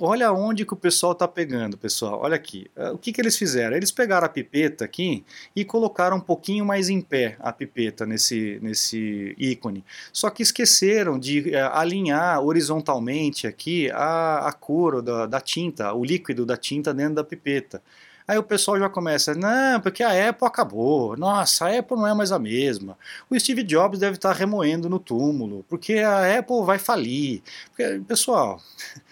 Olha 0.00 0.32
onde 0.32 0.64
que 0.64 0.72
o 0.72 0.76
pessoal 0.76 1.12
está 1.12 1.28
pegando, 1.28 1.76
pessoal. 1.76 2.20
Olha 2.22 2.34
aqui. 2.34 2.66
Ah, 2.74 2.92
o 2.92 2.98
que, 2.98 3.12
que 3.12 3.20
eles 3.20 3.36
fizeram? 3.36 3.76
Eles 3.76 3.92
pegaram 3.92 4.24
a 4.26 4.28
pipeta 4.28 4.86
aqui 4.86 5.22
e 5.54 5.66
colocaram 5.66 6.16
um 6.16 6.20
pouquinho 6.20 6.64
mais 6.64 6.88
em 6.88 7.00
pé 7.00 7.36
a 7.38 7.52
pipeta 7.52 8.06
nesse, 8.06 8.58
nesse 8.62 9.36
ícone. 9.38 9.84
Só 10.12 10.30
que 10.30 10.42
esqueceram 10.42 11.18
de 11.18 11.50
uh, 11.50 11.74
alinhar 11.74 12.42
horizontalmente 12.42 13.46
aqui 13.46 13.90
a, 13.90 14.48
a 14.48 14.52
cor 14.52 15.02
da, 15.02 15.26
da 15.26 15.40
tinta, 15.42 15.92
o 15.92 16.02
líquido 16.02 16.46
da 16.46 16.56
tinta 16.56 16.94
dentro 16.94 17.16
da 17.16 17.24
pipeta. 17.24 17.82
Aí 18.28 18.36
o 18.36 18.42
pessoal 18.42 18.78
já 18.78 18.88
começa, 18.88 19.34
não, 19.34 19.80
porque 19.80 20.02
a 20.02 20.28
Apple 20.28 20.46
acabou, 20.46 21.16
nossa, 21.16 21.66
a 21.66 21.78
Apple 21.78 21.96
não 21.96 22.08
é 22.08 22.14
mais 22.14 22.32
a 22.32 22.38
mesma. 22.38 22.98
O 23.30 23.38
Steve 23.38 23.62
Jobs 23.62 24.00
deve 24.00 24.16
estar 24.16 24.32
remoendo 24.32 24.88
no 24.88 24.98
túmulo, 24.98 25.64
porque 25.68 25.98
a 25.98 26.38
Apple 26.38 26.64
vai 26.64 26.78
falir. 26.78 27.40
Porque, 27.68 28.00
pessoal, 28.06 28.60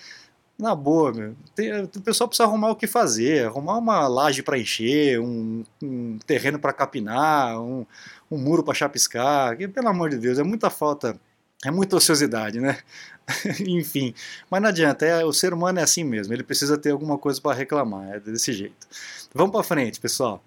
na 0.58 0.74
boa, 0.74 1.12
meu, 1.12 1.36
tem, 1.54 1.82
o 1.82 1.88
pessoal 2.00 2.26
precisa 2.28 2.48
arrumar 2.48 2.70
o 2.70 2.76
que 2.76 2.88
fazer, 2.88 3.46
arrumar 3.46 3.78
uma 3.78 4.08
laje 4.08 4.42
para 4.42 4.58
encher, 4.58 5.20
um, 5.20 5.64
um 5.80 6.18
terreno 6.26 6.58
para 6.58 6.72
capinar, 6.72 7.60
um, 7.60 7.86
um 8.30 8.36
muro 8.36 8.64
para 8.64 8.74
chapiscar, 8.74 9.56
que, 9.56 9.68
pelo 9.68 9.88
amor 9.88 10.10
de 10.10 10.18
Deus, 10.18 10.38
é 10.40 10.42
muita 10.42 10.70
falta 10.70 11.16
é 11.64 11.70
muita 11.70 11.96
ociosidade, 11.96 12.60
né? 12.60 12.78
Enfim, 13.66 14.14
mas 14.50 14.60
não 14.60 14.68
adianta, 14.68 15.06
é, 15.06 15.24
o 15.24 15.32
ser 15.32 15.52
humano 15.52 15.78
é 15.78 15.82
assim 15.82 16.04
mesmo, 16.04 16.32
ele 16.32 16.42
precisa 16.42 16.76
ter 16.76 16.90
alguma 16.90 17.16
coisa 17.18 17.40
para 17.40 17.56
reclamar, 17.56 18.14
é 18.14 18.20
desse 18.20 18.52
jeito. 18.52 18.86
Vamos 19.34 19.52
para 19.52 19.62
frente, 19.62 20.00
pessoal. 20.00 20.42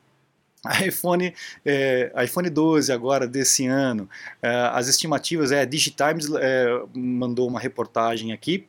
iPhone, 0.85 1.33
é, 1.65 2.11
iPhone 2.23 2.49
12 2.49 2.91
agora 2.91 3.27
desse 3.27 3.65
ano, 3.65 4.09
é, 4.41 4.49
as 4.73 4.87
estimativas, 4.87 5.51
é, 5.51 5.65
Digitimes 5.65 6.29
é, 6.39 6.67
mandou 6.93 7.47
uma 7.47 7.59
reportagem 7.59 8.31
aqui 8.31 8.67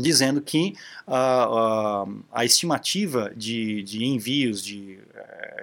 dizendo 0.00 0.40
que 0.40 0.74
a, 1.06 1.44
a, 1.44 2.06
a 2.32 2.44
estimativa 2.44 3.32
de, 3.36 3.82
de 3.82 4.04
envios 4.04 4.62
de, 4.62 4.98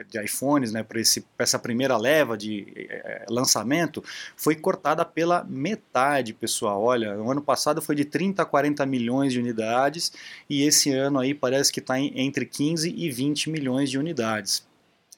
de 0.10 0.22
iPhones 0.24 0.72
né, 0.72 0.84
para 0.84 1.00
essa 1.40 1.60
primeira 1.60 1.98
leva 1.98 2.38
de 2.38 2.66
é, 2.90 3.26
lançamento 3.30 4.04
foi 4.36 4.56
cortada 4.56 5.06
pela 5.06 5.44
metade, 5.44 6.34
pessoal. 6.34 6.82
Olha, 6.84 7.16
no 7.16 7.30
ano 7.32 7.42
passado 7.42 7.82
foi 7.82 7.96
de 7.96 8.06
30 8.06 8.42
a 8.42 8.46
40 8.46 8.86
milhões 8.86 9.34
de 9.34 9.40
unidades 9.40 10.12
e 10.50 10.64
esse 10.64 10.92
ano 10.92 11.20
aí 11.20 11.34
parece 11.34 11.72
que 11.72 11.80
está 11.80 12.00
entre 12.00 12.46
15 12.46 12.94
e 12.96 13.10
20 13.10 13.50
milhões 13.50 13.90
de 13.90 13.98
unidades. 13.98 14.66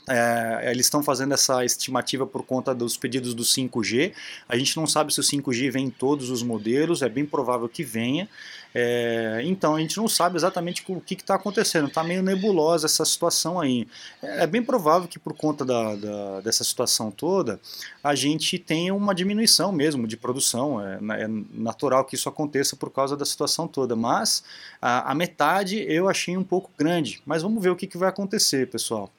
É, 0.08 0.72
eles 0.72 0.86
estão 0.86 1.04
fazendo 1.04 1.34
essa 1.34 1.66
estimativa 1.66 2.26
por 2.26 2.44
conta 2.44 2.74
dos 2.74 2.96
pedidos 2.96 3.34
do 3.34 3.44
5G. 3.44 4.14
A 4.48 4.58
gente 4.58 4.78
não 4.78 4.88
sabe 4.88 5.14
se 5.14 5.20
o 5.20 5.24
5G 5.24 5.72
vem 5.72 5.86
em 5.88 5.90
todos 5.90 6.30
os 6.30 6.42
modelos, 6.42 7.02
é 7.02 7.10
bem 7.10 7.26
provável 7.26 7.68
que 7.68 7.84
venha. 7.84 8.30
É, 8.74 9.42
então 9.44 9.76
a 9.76 9.80
gente 9.80 9.98
não 9.98 10.08
sabe 10.08 10.36
exatamente 10.36 10.84
o 10.88 11.02
que 11.02 11.16
está 11.16 11.36
acontecendo, 11.36 11.88
está 11.88 12.04
meio 12.04 12.22
nebulosa 12.22 12.86
essa 12.86 13.04
situação 13.06 13.60
aí. 13.60 13.88
É, 14.22 14.44
é 14.44 14.48
bem 14.48 14.62
provável 14.62 15.08
que 15.08 15.18
por 15.18 15.34
conta 15.34 15.66
da, 15.66 15.96
da, 15.96 16.42
dessa 16.42 16.64
situação 16.64 17.10
toda 17.10 17.60
a 18.04 18.14
gente 18.16 18.60
tenha 18.60 18.94
uma 18.94 19.16
diminuição 19.16 19.72
mesmo 19.72 20.08
de 20.08 20.16
produção. 20.16 20.82
É, 20.82 21.00
é, 21.24 21.28
natural 21.54 22.06
que 22.06 22.16
isso 22.16 22.30
aconteça 22.30 22.76
por 22.76 22.92
causa 22.92 23.18
da 23.18 23.26
situação 23.26 23.68
toda, 23.68 23.96
mas 23.96 24.44
a, 24.82 25.12
a 25.12 25.16
metade 25.16 25.84
eu 25.88 26.08
achei 26.08 26.38
um 26.38 26.44
pouco 26.44 26.70
grande. 26.78 27.22
Mas 27.26 27.42
vamos 27.42 27.62
ver 27.62 27.70
o 27.70 27.76
que, 27.76 27.88
que 27.88 27.98
vai 27.98 28.10
acontecer, 28.10 28.70
pessoal. 28.70 29.12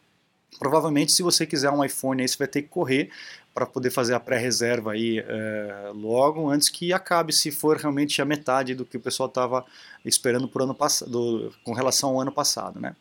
Provavelmente, 0.59 1.13
se 1.13 1.23
você 1.23 1.47
quiser 1.47 1.71
um 1.71 1.85
iPhone, 1.85 2.23
aí 2.23 2.29
você 2.29 2.37
vai 2.37 2.49
ter 2.49 2.63
que 2.63 2.69
correr 2.69 3.11
para 3.55 3.67
poder 3.67 3.91
fazer 3.91 4.15
a 4.15 4.21
pré-reserva 4.21 4.93
aí 4.93 5.19
é, 5.19 5.91
logo 5.95 6.49
antes 6.49 6.69
que 6.69 6.93
acabe, 6.93 7.33
se 7.33 7.51
for 7.51 7.77
realmente 7.77 8.23
a 8.23 8.25
metade 8.25 8.75
do 8.75 8.85
que 8.85 8.97
o 8.97 9.01
pessoal 9.01 9.29
estava 9.29 9.65
esperando 10.05 10.49
por 10.49 10.63
ano 10.63 10.75
passado, 10.75 11.53
com 11.65 11.73
relação 11.73 12.11
ao 12.11 12.21
ano 12.21 12.33
passado, 12.33 12.81
né? 12.81 12.95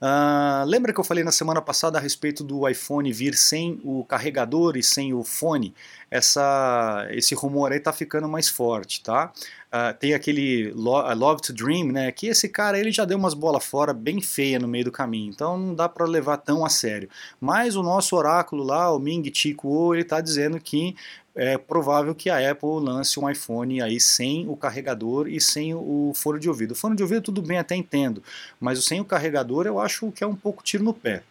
Uh, 0.00 0.64
lembra 0.66 0.92
que 0.92 1.00
eu 1.00 1.04
falei 1.04 1.24
na 1.24 1.32
semana 1.32 1.62
passada 1.62 1.98
a 1.98 2.00
respeito 2.00 2.44
do 2.44 2.68
iPhone 2.68 3.10
vir 3.12 3.34
sem 3.34 3.80
o 3.82 4.04
carregador 4.04 4.76
e 4.76 4.82
sem 4.82 5.14
o 5.14 5.24
fone? 5.24 5.74
Essa, 6.10 7.06
esse 7.10 7.34
rumor 7.34 7.72
aí 7.72 7.80
tá 7.80 7.92
ficando 7.92 8.28
mais 8.28 8.48
forte, 8.48 9.02
tá? 9.02 9.32
Uh, 9.66 9.98
tem 9.98 10.14
aquele 10.14 10.70
Love 10.72 11.42
to 11.42 11.52
Dream, 11.52 11.92
né? 11.92 12.12
Que 12.12 12.28
esse 12.28 12.48
cara 12.48 12.78
ele 12.78 12.92
já 12.92 13.04
deu 13.04 13.18
umas 13.18 13.34
bolas 13.34 13.64
fora 13.64 13.92
bem 13.92 14.20
feia 14.20 14.58
no 14.58 14.68
meio 14.68 14.84
do 14.84 14.92
caminho, 14.92 15.30
então 15.30 15.58
não 15.58 15.74
dá 15.74 15.88
para 15.88 16.06
levar 16.06 16.36
tão 16.36 16.64
a 16.64 16.68
sério. 16.68 17.08
Mas 17.40 17.74
o 17.74 17.82
nosso 17.82 18.14
oráculo 18.16 18.62
lá, 18.62 18.92
o 18.92 18.98
Ming 18.98 19.30
Chi 19.34 19.54
Kuo, 19.54 19.94
ele 19.94 20.04
tá 20.04 20.20
dizendo 20.20 20.60
que 20.60 20.94
é 21.36 21.58
provável 21.58 22.14
que 22.14 22.30
a 22.30 22.50
Apple 22.50 22.80
lance 22.80 23.20
um 23.20 23.28
iPhone 23.28 23.82
aí 23.82 24.00
sem 24.00 24.48
o 24.48 24.56
carregador 24.56 25.28
e 25.28 25.40
sem 25.40 25.74
o 25.74 26.12
fone 26.14 26.40
de 26.40 26.48
ouvido. 26.48 26.72
O 26.72 26.74
fone 26.74 26.96
de 26.96 27.02
ouvido 27.02 27.22
tudo 27.22 27.42
bem, 27.42 27.58
até 27.58 27.76
entendo, 27.76 28.22
mas 28.58 28.78
o 28.78 28.82
sem 28.82 29.00
o 29.00 29.04
carregador 29.04 29.66
eu 29.66 29.78
acho 29.78 30.10
que 30.10 30.24
é 30.24 30.26
um 30.26 30.34
pouco 30.34 30.64
tiro 30.64 30.82
no 30.82 30.94
pé. 30.94 31.22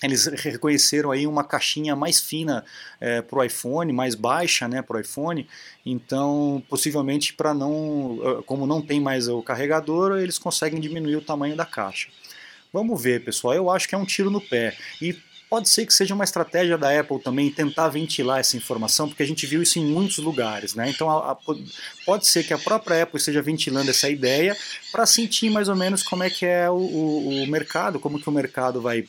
Eles 0.00 0.26
reconheceram 0.26 1.10
aí 1.10 1.26
uma 1.26 1.42
caixinha 1.42 1.96
mais 1.96 2.20
fina 2.20 2.64
é, 3.00 3.20
para 3.20 3.40
o 3.40 3.42
iPhone, 3.42 3.92
mais 3.92 4.14
baixa 4.14 4.68
né, 4.68 4.80
para 4.80 4.96
o 4.96 5.00
iPhone, 5.00 5.44
então 5.84 6.62
possivelmente 6.68 7.34
para 7.34 7.52
não, 7.52 8.44
como 8.46 8.64
não 8.64 8.80
tem 8.80 9.00
mais 9.00 9.26
o 9.26 9.42
carregador, 9.42 10.18
eles 10.18 10.38
conseguem 10.38 10.80
diminuir 10.80 11.16
o 11.16 11.20
tamanho 11.20 11.56
da 11.56 11.66
caixa. 11.66 12.08
Vamos 12.72 13.02
ver, 13.02 13.24
pessoal. 13.24 13.54
Eu 13.54 13.70
acho 13.70 13.88
que 13.88 13.94
é 13.94 13.98
um 13.98 14.04
tiro 14.04 14.30
no 14.30 14.40
pé. 14.40 14.76
E 15.00 15.16
Pode 15.48 15.68
ser 15.70 15.86
que 15.86 15.94
seja 15.94 16.14
uma 16.14 16.24
estratégia 16.24 16.76
da 16.76 17.00
Apple 17.00 17.18
também 17.20 17.50
tentar 17.50 17.88
ventilar 17.88 18.38
essa 18.38 18.56
informação, 18.56 19.08
porque 19.08 19.22
a 19.22 19.26
gente 19.26 19.46
viu 19.46 19.62
isso 19.62 19.78
em 19.78 19.84
muitos 19.84 20.18
lugares, 20.18 20.74
né? 20.74 20.90
Então 20.90 21.08
a, 21.08 21.32
a, 21.32 21.38
pode 22.04 22.26
ser 22.26 22.44
que 22.44 22.52
a 22.52 22.58
própria 22.58 23.02
Apple 23.02 23.16
esteja 23.16 23.40
ventilando 23.40 23.90
essa 23.90 24.10
ideia 24.10 24.54
para 24.92 25.06
sentir 25.06 25.48
mais 25.48 25.68
ou 25.68 25.74
menos 25.74 26.02
como 26.02 26.22
é 26.22 26.28
que 26.28 26.44
é 26.44 26.68
o, 26.68 26.74
o, 26.74 27.42
o 27.44 27.46
mercado, 27.46 27.98
como 27.98 28.20
que 28.20 28.28
o 28.28 28.32
mercado 28.32 28.82
vai 28.82 29.06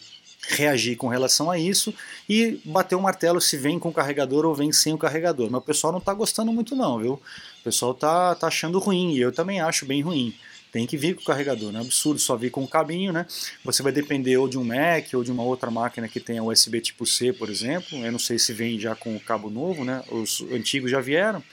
reagir 0.48 0.96
com 0.96 1.08
relação 1.08 1.52
a 1.52 1.60
isso 1.60 1.94
e 2.28 2.60
bater 2.64 2.96
o 2.96 3.02
martelo 3.02 3.42
se 3.42 3.58
vem 3.58 3.78
com 3.78 3.90
o 3.90 3.94
carregador 3.94 4.46
ou 4.46 4.56
vem 4.56 4.72
sem 4.72 4.94
o 4.94 4.98
carregador. 4.98 5.50
Mas 5.52 5.62
o 5.62 5.66
pessoal 5.66 5.92
não 5.92 6.00
está 6.00 6.14
gostando 6.14 6.54
muito 6.54 6.76
não, 6.76 7.00
viu? 7.00 7.14
O 7.14 7.64
pessoal 7.64 7.94
tá, 7.94 8.34
tá 8.36 8.48
achando 8.48 8.80
ruim 8.80 9.14
e 9.14 9.20
eu 9.20 9.32
também 9.32 9.60
acho 9.60 9.86
bem 9.86 10.02
ruim 10.02 10.34
tem 10.72 10.86
que 10.86 10.98
vir 10.98 11.16
com 11.16 11.22
o 11.22 11.26
carregador, 11.26 11.72
não 11.72 11.80
é 11.80 11.84
absurdo 11.84 12.20
só 12.20 12.36
vir 12.36 12.52
com 12.52 12.64
o 12.64 12.68
cabinho, 12.68 13.12
né? 13.12 13.26
Você 13.64 13.82
vai 13.82 13.92
depender 13.92 14.38
ou 14.38 14.48
de 14.48 14.58
um 14.58 14.64
Mac 14.64 15.14
ou 15.14 15.24
de 15.24 15.32
uma 15.32 15.44
outra 15.44 15.72
máquina 15.72 16.08
que 16.08 16.20
tenha 16.20 16.44
USB 16.44 16.80
tipo 16.80 17.06
C, 17.06 17.34
por 17.34 17.50
exemplo. 17.50 17.98
Eu 17.98 18.12
não 18.12 18.20
sei 18.20 18.38
se 18.38 18.54
vem 18.54 18.80
já 18.80 18.96
com 18.96 19.16
o 19.16 19.20
cabo 19.20 19.50
novo, 19.50 19.84
né? 19.84 20.04
Os 20.12 20.42
antigos 20.52 20.92
já 20.92 21.02
vieram. 21.02 21.44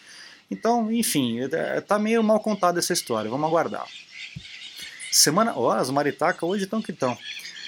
Então, 0.51 0.93
enfim, 0.93 1.41
é, 1.41 1.81
tá 1.81 1.99
meio 1.99 2.23
mal 2.23 2.41
contada 2.41 2.79
essa 2.79 2.93
história. 2.93 3.31
Vamos 3.31 3.47
aguardar. 3.47 3.87
Semana, 5.11 5.55
ó, 5.57 5.69
oh, 5.69 5.71
as 5.71 5.91
maritacas 5.91 6.43
hoje 6.43 6.65
estão 6.65 6.83
que 6.83 6.93
estão. 6.93 7.17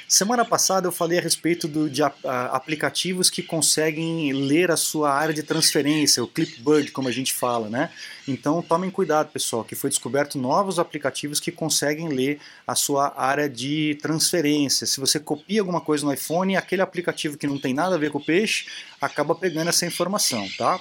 Semana 0.09 0.43
passada 0.43 0.89
eu 0.89 0.93
falei 0.93 1.19
a 1.19 1.21
respeito 1.21 1.69
do, 1.69 1.91
de 1.91 2.03
a, 2.03 2.11
a, 2.25 2.57
aplicativos 2.57 3.29
que 3.29 3.43
conseguem 3.43 4.33
ler 4.33 4.71
a 4.71 4.77
sua 4.77 5.13
área 5.13 5.35
de 5.35 5.43
transferência, 5.43 6.25
o 6.25 6.27
Clipboard, 6.27 6.91
como 6.93 7.09
a 7.09 7.13
gente 7.13 7.35
fala, 7.35 7.69
né? 7.69 7.91
Então 8.27 8.63
tomem 8.63 8.91
cuidado, 8.91 9.31
pessoal, 9.31 9.63
que 9.63 9.75
foi 9.75 9.91
descoberto 9.91 10.39
novos 10.39 10.79
aplicativos 10.79 11.39
que 11.39 11.53
conseguem 11.53 12.09
ler 12.09 12.41
a 12.67 12.75
sua 12.75 13.13
área 13.21 13.51
de 13.51 13.99
transferência. 14.01 14.87
Se 14.87 14.99
você 14.99 15.21
copia 15.21 15.61
alguma 15.61 15.81
coisa 15.83 16.07
no 16.07 16.15
iPhone, 16.15 16.57
aquele 16.57 16.81
aplicativo 16.81 17.37
que 17.37 17.47
não 17.47 17.59
tem 17.59 17.75
nada 17.75 17.97
a 17.97 17.99
ver 17.99 18.11
com 18.11 18.17
o 18.17 18.25
peixe 18.25 18.65
acaba 18.99 19.35
pegando 19.35 19.69
essa 19.69 19.85
informação, 19.85 20.49
tá? 20.57 20.81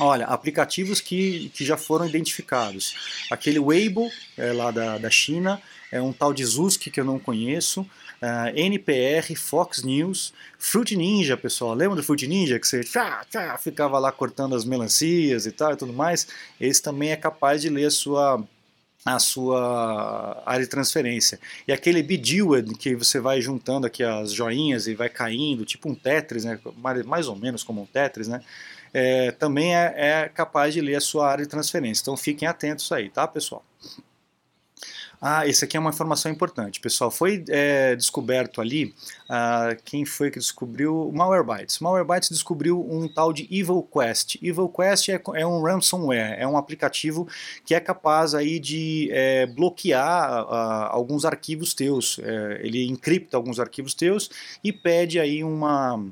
Olha, 0.00 0.26
aplicativos 0.26 1.00
que, 1.00 1.50
que 1.54 1.64
já 1.64 1.76
foram 1.76 2.04
identificados. 2.04 2.96
Aquele 3.30 3.60
Weibo, 3.60 4.10
é 4.36 4.52
lá 4.52 4.72
da, 4.72 4.98
da 4.98 5.08
China, 5.08 5.62
é 5.90 6.02
um 6.02 6.12
tal 6.12 6.34
de 6.34 6.44
Zuski 6.44 6.90
que 6.90 7.00
eu 7.00 7.04
não 7.04 7.18
conheço 7.18 7.88
uh, 8.26 8.48
ah, 8.48 8.52
NPR, 8.54 9.34
Fox 9.36 9.82
News, 9.82 10.32
Fruit 10.58 10.96
Ninja, 10.96 11.36
pessoal. 11.36 11.74
Lembra 11.74 11.96
do 11.96 12.02
Fruit 12.02 12.26
Ninja 12.26 12.58
que 12.58 12.66
você 12.66 12.82
tchá, 12.82 13.24
tchá, 13.30 13.56
ficava 13.58 13.98
lá 13.98 14.10
cortando 14.10 14.54
as 14.56 14.64
melancias 14.64 15.46
e 15.46 15.52
tal 15.52 15.72
e 15.72 15.76
tudo 15.76 15.92
mais? 15.92 16.26
Esse 16.60 16.82
também 16.82 17.10
é 17.10 17.16
capaz 17.16 17.62
de 17.62 17.68
ler 17.68 17.86
a 17.86 17.90
sua 17.90 18.44
a 19.04 19.20
sua 19.20 20.42
área 20.44 20.64
de 20.64 20.68
transferência. 20.68 21.38
E 21.68 21.72
aquele 21.72 22.02
Bejeweled, 22.02 22.74
que 22.74 22.96
você 22.96 23.20
vai 23.20 23.40
juntando 23.40 23.86
aqui 23.86 24.02
as 24.02 24.32
joinhas 24.32 24.88
e 24.88 24.96
vai 24.96 25.08
caindo, 25.08 25.64
tipo 25.64 25.88
um 25.88 25.94
Tetris, 25.94 26.44
né? 26.44 26.58
mais 27.04 27.28
ou 27.28 27.36
menos 27.36 27.62
como 27.62 27.82
um 27.82 27.86
Tetris, 27.86 28.26
né? 28.26 28.40
É, 28.92 29.30
também 29.30 29.76
é, 29.76 29.94
é 29.96 30.28
capaz 30.28 30.74
de 30.74 30.80
ler 30.80 30.96
a 30.96 31.00
sua 31.00 31.30
área 31.30 31.44
de 31.44 31.50
transferência. 31.50 32.02
Então 32.02 32.16
fiquem 32.16 32.48
atentos 32.48 32.90
aí, 32.90 33.08
tá, 33.08 33.28
pessoal? 33.28 33.64
Ah, 35.20 35.46
esse 35.46 35.64
aqui 35.64 35.76
é 35.76 35.80
uma 35.80 35.90
informação 35.90 36.30
importante, 36.30 36.80
pessoal. 36.80 37.10
Foi 37.10 37.44
é, 37.48 37.96
descoberto 37.96 38.60
ali, 38.60 38.94
ah, 39.28 39.76
quem 39.84 40.04
foi 40.04 40.30
que 40.30 40.38
descobriu? 40.38 41.10
Malwarebytes. 41.12 41.78
Malwarebytes 41.80 42.28
descobriu 42.28 42.86
um 42.88 43.08
tal 43.08 43.32
de 43.32 43.44
Evil 43.50 43.82
Quest. 43.82 44.36
Evil 44.42 44.68
Quest 44.68 45.08
é, 45.08 45.20
é 45.34 45.46
um 45.46 45.62
ransomware, 45.62 46.38
é 46.38 46.46
um 46.46 46.56
aplicativo 46.56 47.26
que 47.64 47.74
é 47.74 47.80
capaz 47.80 48.34
aí 48.34 48.58
de 48.58 49.08
é, 49.12 49.46
bloquear 49.46 50.04
ah, 50.04 50.88
alguns 50.92 51.24
arquivos 51.24 51.72
teus. 51.74 52.18
É, 52.22 52.60
ele 52.62 52.86
encripta 52.86 53.36
alguns 53.36 53.58
arquivos 53.58 53.94
teus 53.94 54.30
e 54.62 54.72
pede 54.72 55.18
aí 55.18 55.42
uma 55.42 56.04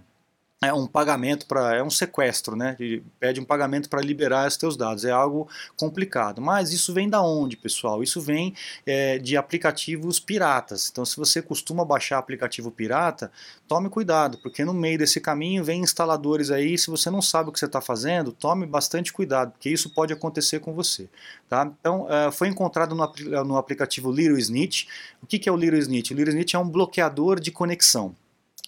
é 0.66 0.72
um 0.72 0.86
pagamento 0.86 1.46
para 1.46 1.76
é 1.76 1.82
um 1.82 1.90
sequestro, 1.90 2.56
né? 2.56 2.76
Ele 2.78 3.04
pede 3.18 3.40
um 3.40 3.44
pagamento 3.44 3.88
para 3.88 4.00
liberar 4.00 4.46
os 4.46 4.56
teus 4.56 4.76
dados. 4.76 5.04
É 5.04 5.10
algo 5.10 5.48
complicado. 5.76 6.40
Mas 6.40 6.72
isso 6.72 6.92
vem 6.92 7.08
da 7.08 7.22
onde, 7.22 7.56
pessoal? 7.56 8.02
Isso 8.02 8.20
vem 8.20 8.54
é, 8.86 9.18
de 9.18 9.36
aplicativos 9.36 10.20
piratas. 10.20 10.88
Então, 10.90 11.04
se 11.04 11.16
você 11.16 11.40
costuma 11.40 11.84
baixar 11.84 12.18
aplicativo 12.18 12.70
pirata, 12.70 13.30
tome 13.66 13.88
cuidado, 13.88 14.38
porque 14.38 14.64
no 14.64 14.74
meio 14.74 14.98
desse 14.98 15.20
caminho 15.20 15.64
vem 15.64 15.82
instaladores 15.82 16.50
aí. 16.50 16.76
Se 16.76 16.90
você 16.90 17.10
não 17.10 17.22
sabe 17.22 17.48
o 17.48 17.52
que 17.52 17.58
você 17.58 17.66
está 17.66 17.80
fazendo, 17.80 18.32
tome 18.32 18.66
bastante 18.66 19.12
cuidado, 19.12 19.52
porque 19.52 19.70
isso 19.70 19.90
pode 19.90 20.12
acontecer 20.12 20.60
com 20.60 20.72
você. 20.72 21.08
Tá? 21.48 21.70
Então, 21.80 22.06
uh, 22.06 22.32
foi 22.32 22.48
encontrado 22.48 22.94
no, 22.94 23.44
no 23.44 23.56
aplicativo 23.56 24.10
Little 24.10 24.38
Snitch. 24.38 24.86
O 25.22 25.26
que, 25.26 25.38
que 25.38 25.48
é 25.48 25.52
o 25.52 25.56
Little 25.56 25.78
Snitch? 25.78 26.10
O 26.10 26.14
Little 26.14 26.32
Snitch 26.32 26.54
é 26.54 26.58
um 26.58 26.68
bloqueador 26.68 27.40
de 27.40 27.50
conexão. 27.50 28.14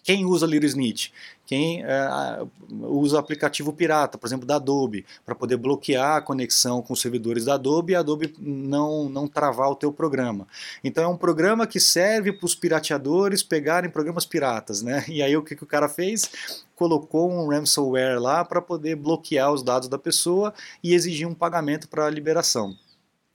Quem 0.07 0.25
usa 0.25 0.47
Little 0.47 0.69
Snitch? 0.69 1.09
Quem 1.45 1.83
é, 1.85 2.41
usa 2.71 3.19
aplicativo 3.19 3.73
pirata, 3.73 4.17
por 4.17 4.29
exemplo, 4.29 4.47
da 4.47 4.55
Adobe, 4.55 5.05
para 5.25 5.35
poder 5.35 5.57
bloquear 5.57 6.19
a 6.19 6.21
conexão 6.21 6.81
com 6.81 6.93
os 6.93 7.01
servidores 7.01 7.45
da 7.45 7.55
Adobe 7.55 7.93
e 7.93 7.97
a 7.97 7.99
Adobe 7.99 8.33
não, 8.39 9.09
não 9.09 9.27
travar 9.27 9.69
o 9.69 9.75
teu 9.75 9.93
programa. 9.93 10.47
Então 10.85 11.03
é 11.03 11.09
um 11.09 11.17
programa 11.17 11.67
que 11.67 11.81
serve 11.81 12.33
para 12.33 12.47
os 12.47 12.55
pirateadores 12.55 13.43
pegarem 13.43 13.91
programas 13.91 14.25
piratas, 14.25 14.81
né? 14.81 15.05
E 15.09 15.21
aí 15.21 15.37
o 15.37 15.43
que, 15.43 15.57
que 15.57 15.65
o 15.65 15.67
cara 15.67 15.89
fez? 15.89 16.31
Colocou 16.77 17.29
um 17.29 17.49
ransomware 17.49 18.21
lá 18.21 18.45
para 18.45 18.63
poder 18.63 18.95
bloquear 18.95 19.53
os 19.53 19.61
dados 19.61 19.89
da 19.89 19.99
pessoa 19.99 20.55
e 20.85 20.95
exigir 20.95 21.27
um 21.27 21.35
pagamento 21.35 21.89
para 21.89 22.07
a 22.07 22.11
liberação. 22.11 22.77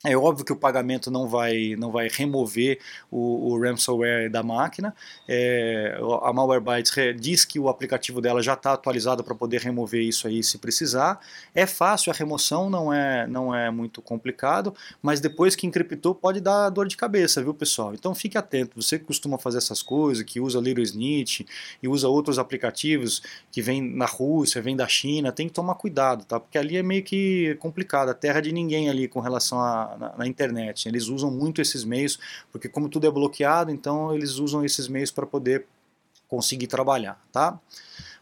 É 0.03 0.17
óbvio 0.17 0.43
que 0.43 0.51
o 0.51 0.55
pagamento 0.55 1.11
não 1.11 1.27
vai, 1.27 1.75
não 1.77 1.91
vai 1.91 2.09
remover 2.09 2.79
o, 3.11 3.51
o 3.51 3.61
ransomware 3.61 4.31
da 4.31 4.41
máquina. 4.41 4.95
É, 5.27 5.95
a 6.23 6.33
Malwarebytes 6.33 6.91
diz 7.19 7.45
que 7.45 7.59
o 7.59 7.69
aplicativo 7.69 8.19
dela 8.19 8.41
já 8.41 8.53
está 8.53 8.73
atualizado 8.73 9.23
para 9.23 9.35
poder 9.35 9.61
remover 9.61 10.01
isso 10.01 10.27
aí 10.27 10.41
se 10.41 10.57
precisar. 10.57 11.19
É 11.53 11.67
fácil 11.67 12.11
a 12.11 12.15
remoção, 12.15 12.67
não 12.67 12.91
é, 12.91 13.27
não 13.27 13.53
é 13.53 13.69
muito 13.69 14.01
complicado, 14.01 14.73
mas 15.03 15.19
depois 15.19 15.55
que 15.55 15.67
encriptou 15.67 16.15
pode 16.15 16.41
dar 16.41 16.69
dor 16.69 16.87
de 16.87 16.97
cabeça, 16.97 17.43
viu 17.43 17.53
pessoal? 17.53 17.93
Então 17.93 18.15
fique 18.15 18.39
atento, 18.39 18.81
você 18.81 18.97
que 18.97 19.05
costuma 19.05 19.37
fazer 19.37 19.59
essas 19.59 19.83
coisas, 19.83 20.23
que 20.23 20.39
usa 20.39 20.59
Little 20.59 20.83
Snitch 20.83 21.41
e 21.81 21.87
usa 21.87 22.07
outros 22.07 22.39
aplicativos 22.39 23.21
que 23.51 23.61
vem 23.61 23.79
na 23.79 24.07
Rússia, 24.07 24.63
vem 24.63 24.75
da 24.75 24.87
China, 24.87 25.31
tem 25.31 25.47
que 25.47 25.53
tomar 25.53 25.75
cuidado, 25.75 26.25
tá? 26.25 26.39
Porque 26.39 26.57
ali 26.57 26.75
é 26.75 26.81
meio 26.81 27.03
que 27.03 27.55
complicado, 27.59 28.09
a 28.09 28.15
terra 28.15 28.41
de 28.41 28.51
ninguém 28.51 28.89
ali 28.89 29.07
com 29.07 29.19
relação 29.19 29.59
a 29.59 29.90
na, 29.97 30.17
na, 30.17 30.27
internet. 30.27 30.87
Eles 30.87 31.07
usam 31.07 31.31
muito 31.31 31.61
esses 31.61 31.83
meios, 31.83 32.19
porque 32.51 32.69
como 32.69 32.89
tudo 32.89 33.07
é 33.07 33.11
bloqueado, 33.11 33.71
então 33.71 34.13
eles 34.13 34.35
usam 34.35 34.63
esses 34.63 34.87
meios 34.87 35.11
para 35.11 35.25
poder 35.25 35.65
conseguir 36.27 36.67
trabalhar. 36.67 37.21
Tá? 37.31 37.59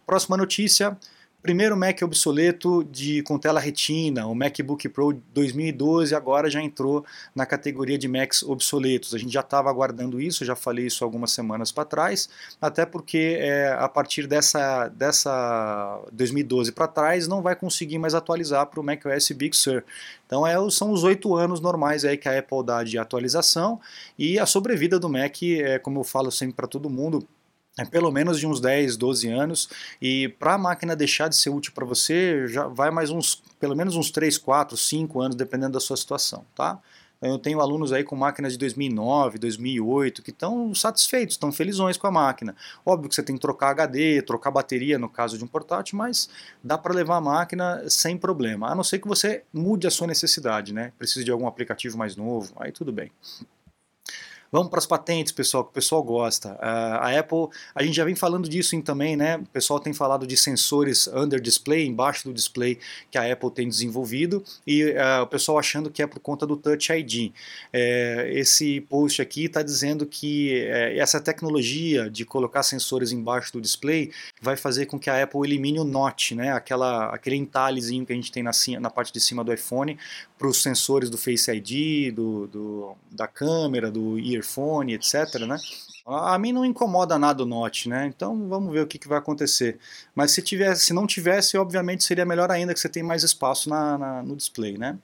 Próxima 0.05 0.35
notícia. 0.35 0.97
Primeiro 1.41 1.77
Mac 1.77 2.01
obsoleto 2.01 2.83
de, 2.83 3.23
com 3.23 3.39
tela 3.39 3.61
retina, 3.61 4.27
o 4.27 4.35
MacBook 4.35 4.89
Pro 4.89 5.13
2012 5.33 6.13
agora 6.13 6.49
já 6.49 6.61
entrou 6.61 7.05
na 7.33 7.45
categoria 7.45 7.97
de 7.97 8.09
Macs 8.09 8.43
obsoletos. 8.43 9.15
A 9.15 9.17
gente 9.17 9.31
já 9.31 9.39
estava 9.39 9.69
aguardando 9.69 10.19
isso, 10.19 10.43
já 10.43 10.53
falei 10.53 10.87
isso 10.87 11.01
algumas 11.01 11.31
semanas 11.31 11.71
para 11.71 11.85
trás, 11.85 12.29
até 12.61 12.85
porque 12.85 13.37
é, 13.39 13.71
a 13.71 13.87
partir 13.87 14.27
dessa, 14.27 14.89
dessa 14.89 16.01
2012 16.11 16.73
para 16.73 16.89
trás 16.89 17.25
não 17.25 17.41
vai 17.41 17.55
conseguir 17.55 17.99
mais 17.99 18.13
atualizar 18.13 18.65
para 18.65 18.81
o 18.81 18.83
macOS 18.83 19.31
Big 19.31 19.55
Sur. 19.55 19.85
Então 20.25 20.45
é, 20.45 20.55
são 20.69 20.91
os 20.91 21.05
oito 21.05 21.37
anos 21.37 21.61
normais 21.61 22.03
aí 22.03 22.17
que 22.17 22.27
a 22.27 22.37
Apple 22.37 22.65
dá 22.65 22.83
de 22.83 22.97
atualização 22.97 23.79
e 24.17 24.37
a 24.37 24.45
sobrevida 24.45 24.99
do 24.99 25.07
Mac, 25.07 25.41
é, 25.43 25.79
como 25.79 26.01
eu 26.01 26.03
falo 26.03 26.31
sempre 26.31 26.55
para 26.55 26.67
todo 26.67 26.89
mundo, 26.89 27.25
é 27.79 27.85
pelo 27.85 28.11
menos 28.11 28.37
de 28.37 28.45
uns 28.45 28.59
10, 28.59 28.97
12 28.97 29.29
anos, 29.29 29.69
e 30.01 30.27
para 30.27 30.55
a 30.55 30.57
máquina 30.57 30.95
deixar 30.95 31.29
de 31.29 31.35
ser 31.37 31.49
útil 31.49 31.71
para 31.73 31.85
você, 31.85 32.45
já 32.47 32.67
vai 32.67 32.91
mais 32.91 33.09
uns, 33.09 33.41
pelo 33.57 33.75
menos 33.75 33.95
uns 33.95 34.11
3, 34.11 34.37
4, 34.37 34.75
5 34.75 35.21
anos, 35.21 35.35
dependendo 35.35 35.73
da 35.73 35.79
sua 35.79 35.95
situação, 35.95 36.45
tá? 36.53 36.77
Eu 37.21 37.37
tenho 37.37 37.59
alunos 37.59 37.91
aí 37.91 38.01
com 38.03 38.15
máquinas 38.15 38.53
de 38.53 38.59
2009, 38.59 39.39
2008 39.39 40.21
que 40.21 40.29
estão 40.29 40.73
satisfeitos, 40.73 41.35
estão 41.35 41.51
felizões 41.51 41.97
com 41.97 42.07
a 42.07 42.11
máquina. 42.11 42.55
Óbvio 42.85 43.09
que 43.09 43.15
você 43.15 43.21
tem 43.21 43.35
que 43.35 43.41
trocar 43.41 43.71
HD, 43.71 44.21
trocar 44.21 44.51
bateria 44.51 44.97
no 44.97 45.09
caso 45.09 45.37
de 45.37 45.43
um 45.43 45.47
portátil, 45.47 45.97
mas 45.97 46.29
dá 46.63 46.77
para 46.77 46.93
levar 46.93 47.17
a 47.17 47.21
máquina 47.21 47.83
sem 47.89 48.17
problema, 48.17 48.71
a 48.71 48.75
não 48.75 48.85
ser 48.85 48.99
que 48.99 49.07
você 49.07 49.43
mude 49.53 49.85
a 49.85 49.91
sua 49.91 50.07
necessidade, 50.07 50.73
né? 50.73 50.93
Precisa 50.97 51.25
de 51.25 51.31
algum 51.31 51.45
aplicativo 51.45 51.97
mais 51.97 52.15
novo, 52.15 52.53
aí 52.57 52.71
tudo 52.71 52.93
bem. 52.93 53.11
Vamos 54.51 54.69
para 54.69 54.79
as 54.79 54.85
patentes, 54.87 55.31
pessoal, 55.31 55.63
que 55.63 55.69
o 55.69 55.73
pessoal 55.73 56.01
gosta. 56.01 56.57
A 56.59 57.17
Apple, 57.19 57.49
a 57.75 57.83
gente 57.83 57.95
já 57.95 58.03
vem 58.03 58.15
falando 58.15 58.49
disso 58.49 58.79
também, 58.81 59.15
né? 59.15 59.37
O 59.37 59.45
pessoal 59.45 59.79
tem 59.79 59.93
falado 59.93 60.25
de 60.25 60.35
sensores 60.35 61.07
under 61.07 61.39
display, 61.39 61.85
embaixo 61.85 62.27
do 62.27 62.33
display 62.33 62.79
que 63.11 63.17
a 63.17 63.31
Apple 63.31 63.51
tem 63.51 63.67
desenvolvido 63.67 64.43
e 64.65 64.83
uh, 64.85 65.23
o 65.23 65.27
pessoal 65.27 65.59
achando 65.59 65.89
que 65.89 66.01
é 66.01 66.07
por 66.07 66.19
conta 66.19 66.47
do 66.47 66.55
Touch 66.55 66.91
ID. 66.91 67.31
É, 67.73 68.29
esse 68.33 68.81
post 68.81 69.21
aqui 69.21 69.45
está 69.45 69.61
dizendo 69.61 70.05
que 70.05 70.53
é, 70.55 70.97
essa 70.97 71.19
tecnologia 71.19 72.09
de 72.09 72.25
colocar 72.25 72.63
sensores 72.63 73.11
embaixo 73.11 73.53
do 73.53 73.61
display 73.61 74.11
vai 74.41 74.55
fazer 74.55 74.85
com 74.85 74.99
que 74.99 75.09
a 75.09 75.23
Apple 75.23 75.41
elimine 75.43 75.79
o 75.79 75.83
notch, 75.83 76.31
né? 76.31 76.53
Aquela, 76.53 77.13
aquele 77.13 77.35
entalhezinho 77.35 78.05
que 78.05 78.13
a 78.13 78.15
gente 78.15 78.31
tem 78.31 78.41
na, 78.41 78.51
na 78.79 78.89
parte 78.89 79.13
de 79.13 79.19
cima 79.19 79.43
do 79.43 79.53
iPhone 79.53 79.97
para 80.37 80.47
os 80.47 80.61
sensores 80.61 81.09
do 81.09 81.17
Face 81.17 81.51
ID, 81.51 82.13
do, 82.13 82.47
do, 82.47 82.95
da 83.11 83.27
câmera, 83.27 83.91
do 83.91 84.17
earphone, 84.39 84.93
etc. 84.93 85.39
Né? 85.47 85.57
A 86.05 86.37
mim 86.39 86.51
não 86.51 86.65
incomoda 86.65 87.19
nada 87.19 87.43
o 87.43 87.45
Note, 87.45 87.87
né? 87.87 88.07
Então 88.07 88.49
vamos 88.49 88.73
ver 88.73 88.81
o 88.81 88.87
que, 88.87 88.97
que 88.97 89.07
vai 89.07 89.19
acontecer. 89.19 89.77
Mas 90.15 90.31
se, 90.31 90.41
tivesse, 90.41 90.85
se 90.85 90.93
não 90.93 91.05
tivesse, 91.05 91.57
obviamente 91.57 92.03
seria 92.03 92.25
melhor 92.25 92.49
ainda 92.49 92.73
que 92.73 92.79
você 92.79 92.89
tem 92.89 93.03
mais 93.03 93.23
espaço 93.23 93.69
na, 93.69 93.97
na 93.97 94.23
no 94.23 94.35
display, 94.35 94.77
né? 94.77 94.97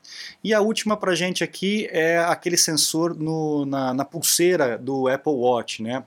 E 0.43 0.53
a 0.53 0.61
última 0.61 0.97
para 0.97 1.13
gente 1.13 1.43
aqui 1.43 1.87
é 1.91 2.17
aquele 2.17 2.57
sensor 2.57 3.15
no, 3.15 3.65
na, 3.65 3.93
na 3.93 4.03
pulseira 4.03 4.77
do 4.77 5.07
Apple 5.07 5.33
Watch, 5.33 5.83
né? 5.83 6.03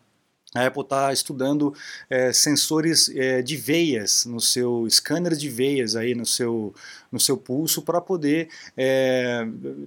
A 0.55 0.65
Apple 0.65 0.83
está 0.83 1.13
estudando 1.13 1.75
é, 2.09 2.33
sensores 2.33 3.11
é, 3.11 3.43
de 3.43 3.55
veias 3.55 4.25
no 4.25 4.41
seu 4.41 4.89
scanner 4.89 5.35
de 5.35 5.49
veias 5.49 5.95
aí 5.95 6.15
no 6.15 6.25
seu, 6.25 6.75
no 7.13 7.21
seu 7.21 7.37
pulso 7.37 7.83
para 7.83 8.01
poder 8.01 8.49
é, 8.75 9.47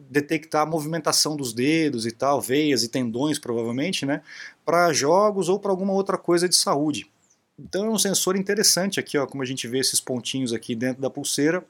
detectar 0.10 0.62
a 0.62 0.66
movimentação 0.66 1.36
dos 1.36 1.52
dedos 1.52 2.06
e 2.06 2.12
tal, 2.12 2.40
veias 2.40 2.84
e 2.84 2.90
tendões 2.90 3.40
provavelmente, 3.40 4.06
né, 4.06 4.22
para 4.64 4.94
jogos 4.94 5.50
ou 5.50 5.60
para 5.60 5.72
alguma 5.72 5.94
outra 5.94 6.18
coisa 6.18 6.48
de 6.48 6.56
saúde. 6.56 7.10
Então 7.58 7.86
é 7.86 7.90
um 7.90 7.98
sensor 7.98 8.36
interessante 8.36 9.00
aqui, 9.00 9.18
ó, 9.18 9.26
como 9.26 9.42
a 9.42 9.46
gente 9.46 9.68
vê 9.68 9.80
esses 9.80 10.00
pontinhos 10.00 10.54
aqui 10.54 10.76
dentro 10.76 11.02
da 11.02 11.10
pulseira 11.10 11.66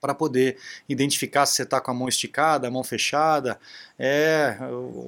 para 0.00 0.14
poder 0.14 0.56
identificar 0.88 1.44
se 1.46 1.54
você 1.56 1.62
está 1.62 1.80
com 1.80 1.90
a 1.90 1.94
mão 1.94 2.08
esticada, 2.08 2.66
a 2.66 2.70
mão 2.70 2.82
fechada. 2.82 3.58
É, 3.98 4.56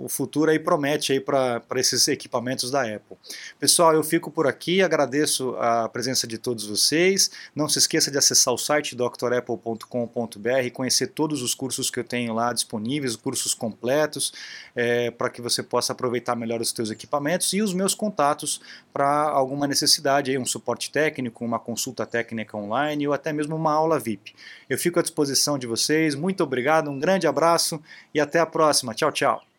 o 0.03 0.07
futuro 0.07 0.51
aí 0.51 0.59
promete 0.59 1.13
aí 1.13 1.21
para 1.21 1.63
esses 1.77 2.07
equipamentos 2.09 2.71
da 2.71 2.83
Apple. 2.83 3.17
Pessoal, 3.59 3.95
eu 3.95 4.05
fico 4.05 4.31
por 4.31 4.47
aqui, 4.47 4.83
agradeço 4.83 5.57
a 5.57 5.89
presença 5.89 6.27
de 6.27 6.37
todos 6.37 6.67
vocês. 6.67 7.31
Não 7.55 7.71
se 7.71 7.79
esqueça 7.79 8.11
de 8.11 8.19
acessar 8.19 8.53
o 8.53 8.59
site 8.59 8.95
drapple.com.br, 8.95 9.89
conhecer 10.75 11.07
todos 11.07 11.41
os 11.41 11.55
cursos 11.55 11.91
que 11.91 12.01
eu 12.01 12.05
tenho 12.05 12.35
lá 12.35 12.53
disponíveis, 12.53 13.17
cursos 13.17 13.55
completos, 13.55 14.35
é, 14.77 15.11
para 15.11 15.31
que 15.31 15.41
você 15.41 15.63
possa 15.63 15.95
aproveitar 15.95 16.37
melhor 16.37 16.61
os 16.61 16.69
seus 16.69 16.91
equipamentos 16.91 17.51
e 17.55 17.63
os 17.63 17.73
meus 17.73 17.95
contatos 17.95 18.61
para 18.93 19.23
alguma 19.31 19.67
necessidade, 19.67 20.31
aí, 20.31 20.37
um 20.37 20.45
suporte 20.45 20.91
técnico, 20.91 21.43
uma 21.45 21.59
consulta 21.59 22.05
técnica 22.05 22.59
online 22.59 23.09
ou 23.09 23.15
até 23.15 23.33
mesmo 23.33 23.57
uma 23.57 23.73
aula 23.73 23.99
VIP. 23.99 24.35
Eu 24.69 24.77
fico 24.83 24.99
à 24.99 25.03
disposição 25.03 25.57
de 25.57 25.67
vocês. 25.67 26.15
Muito 26.15 26.43
obrigado, 26.43 26.91
um 26.91 26.99
grande 26.99 27.27
abraço 27.27 27.81
e 28.13 28.21
até 28.21 28.41
a 28.41 28.47
próxima. 28.47 28.95
Tchau, 28.95 29.13
tchau. 29.13 29.52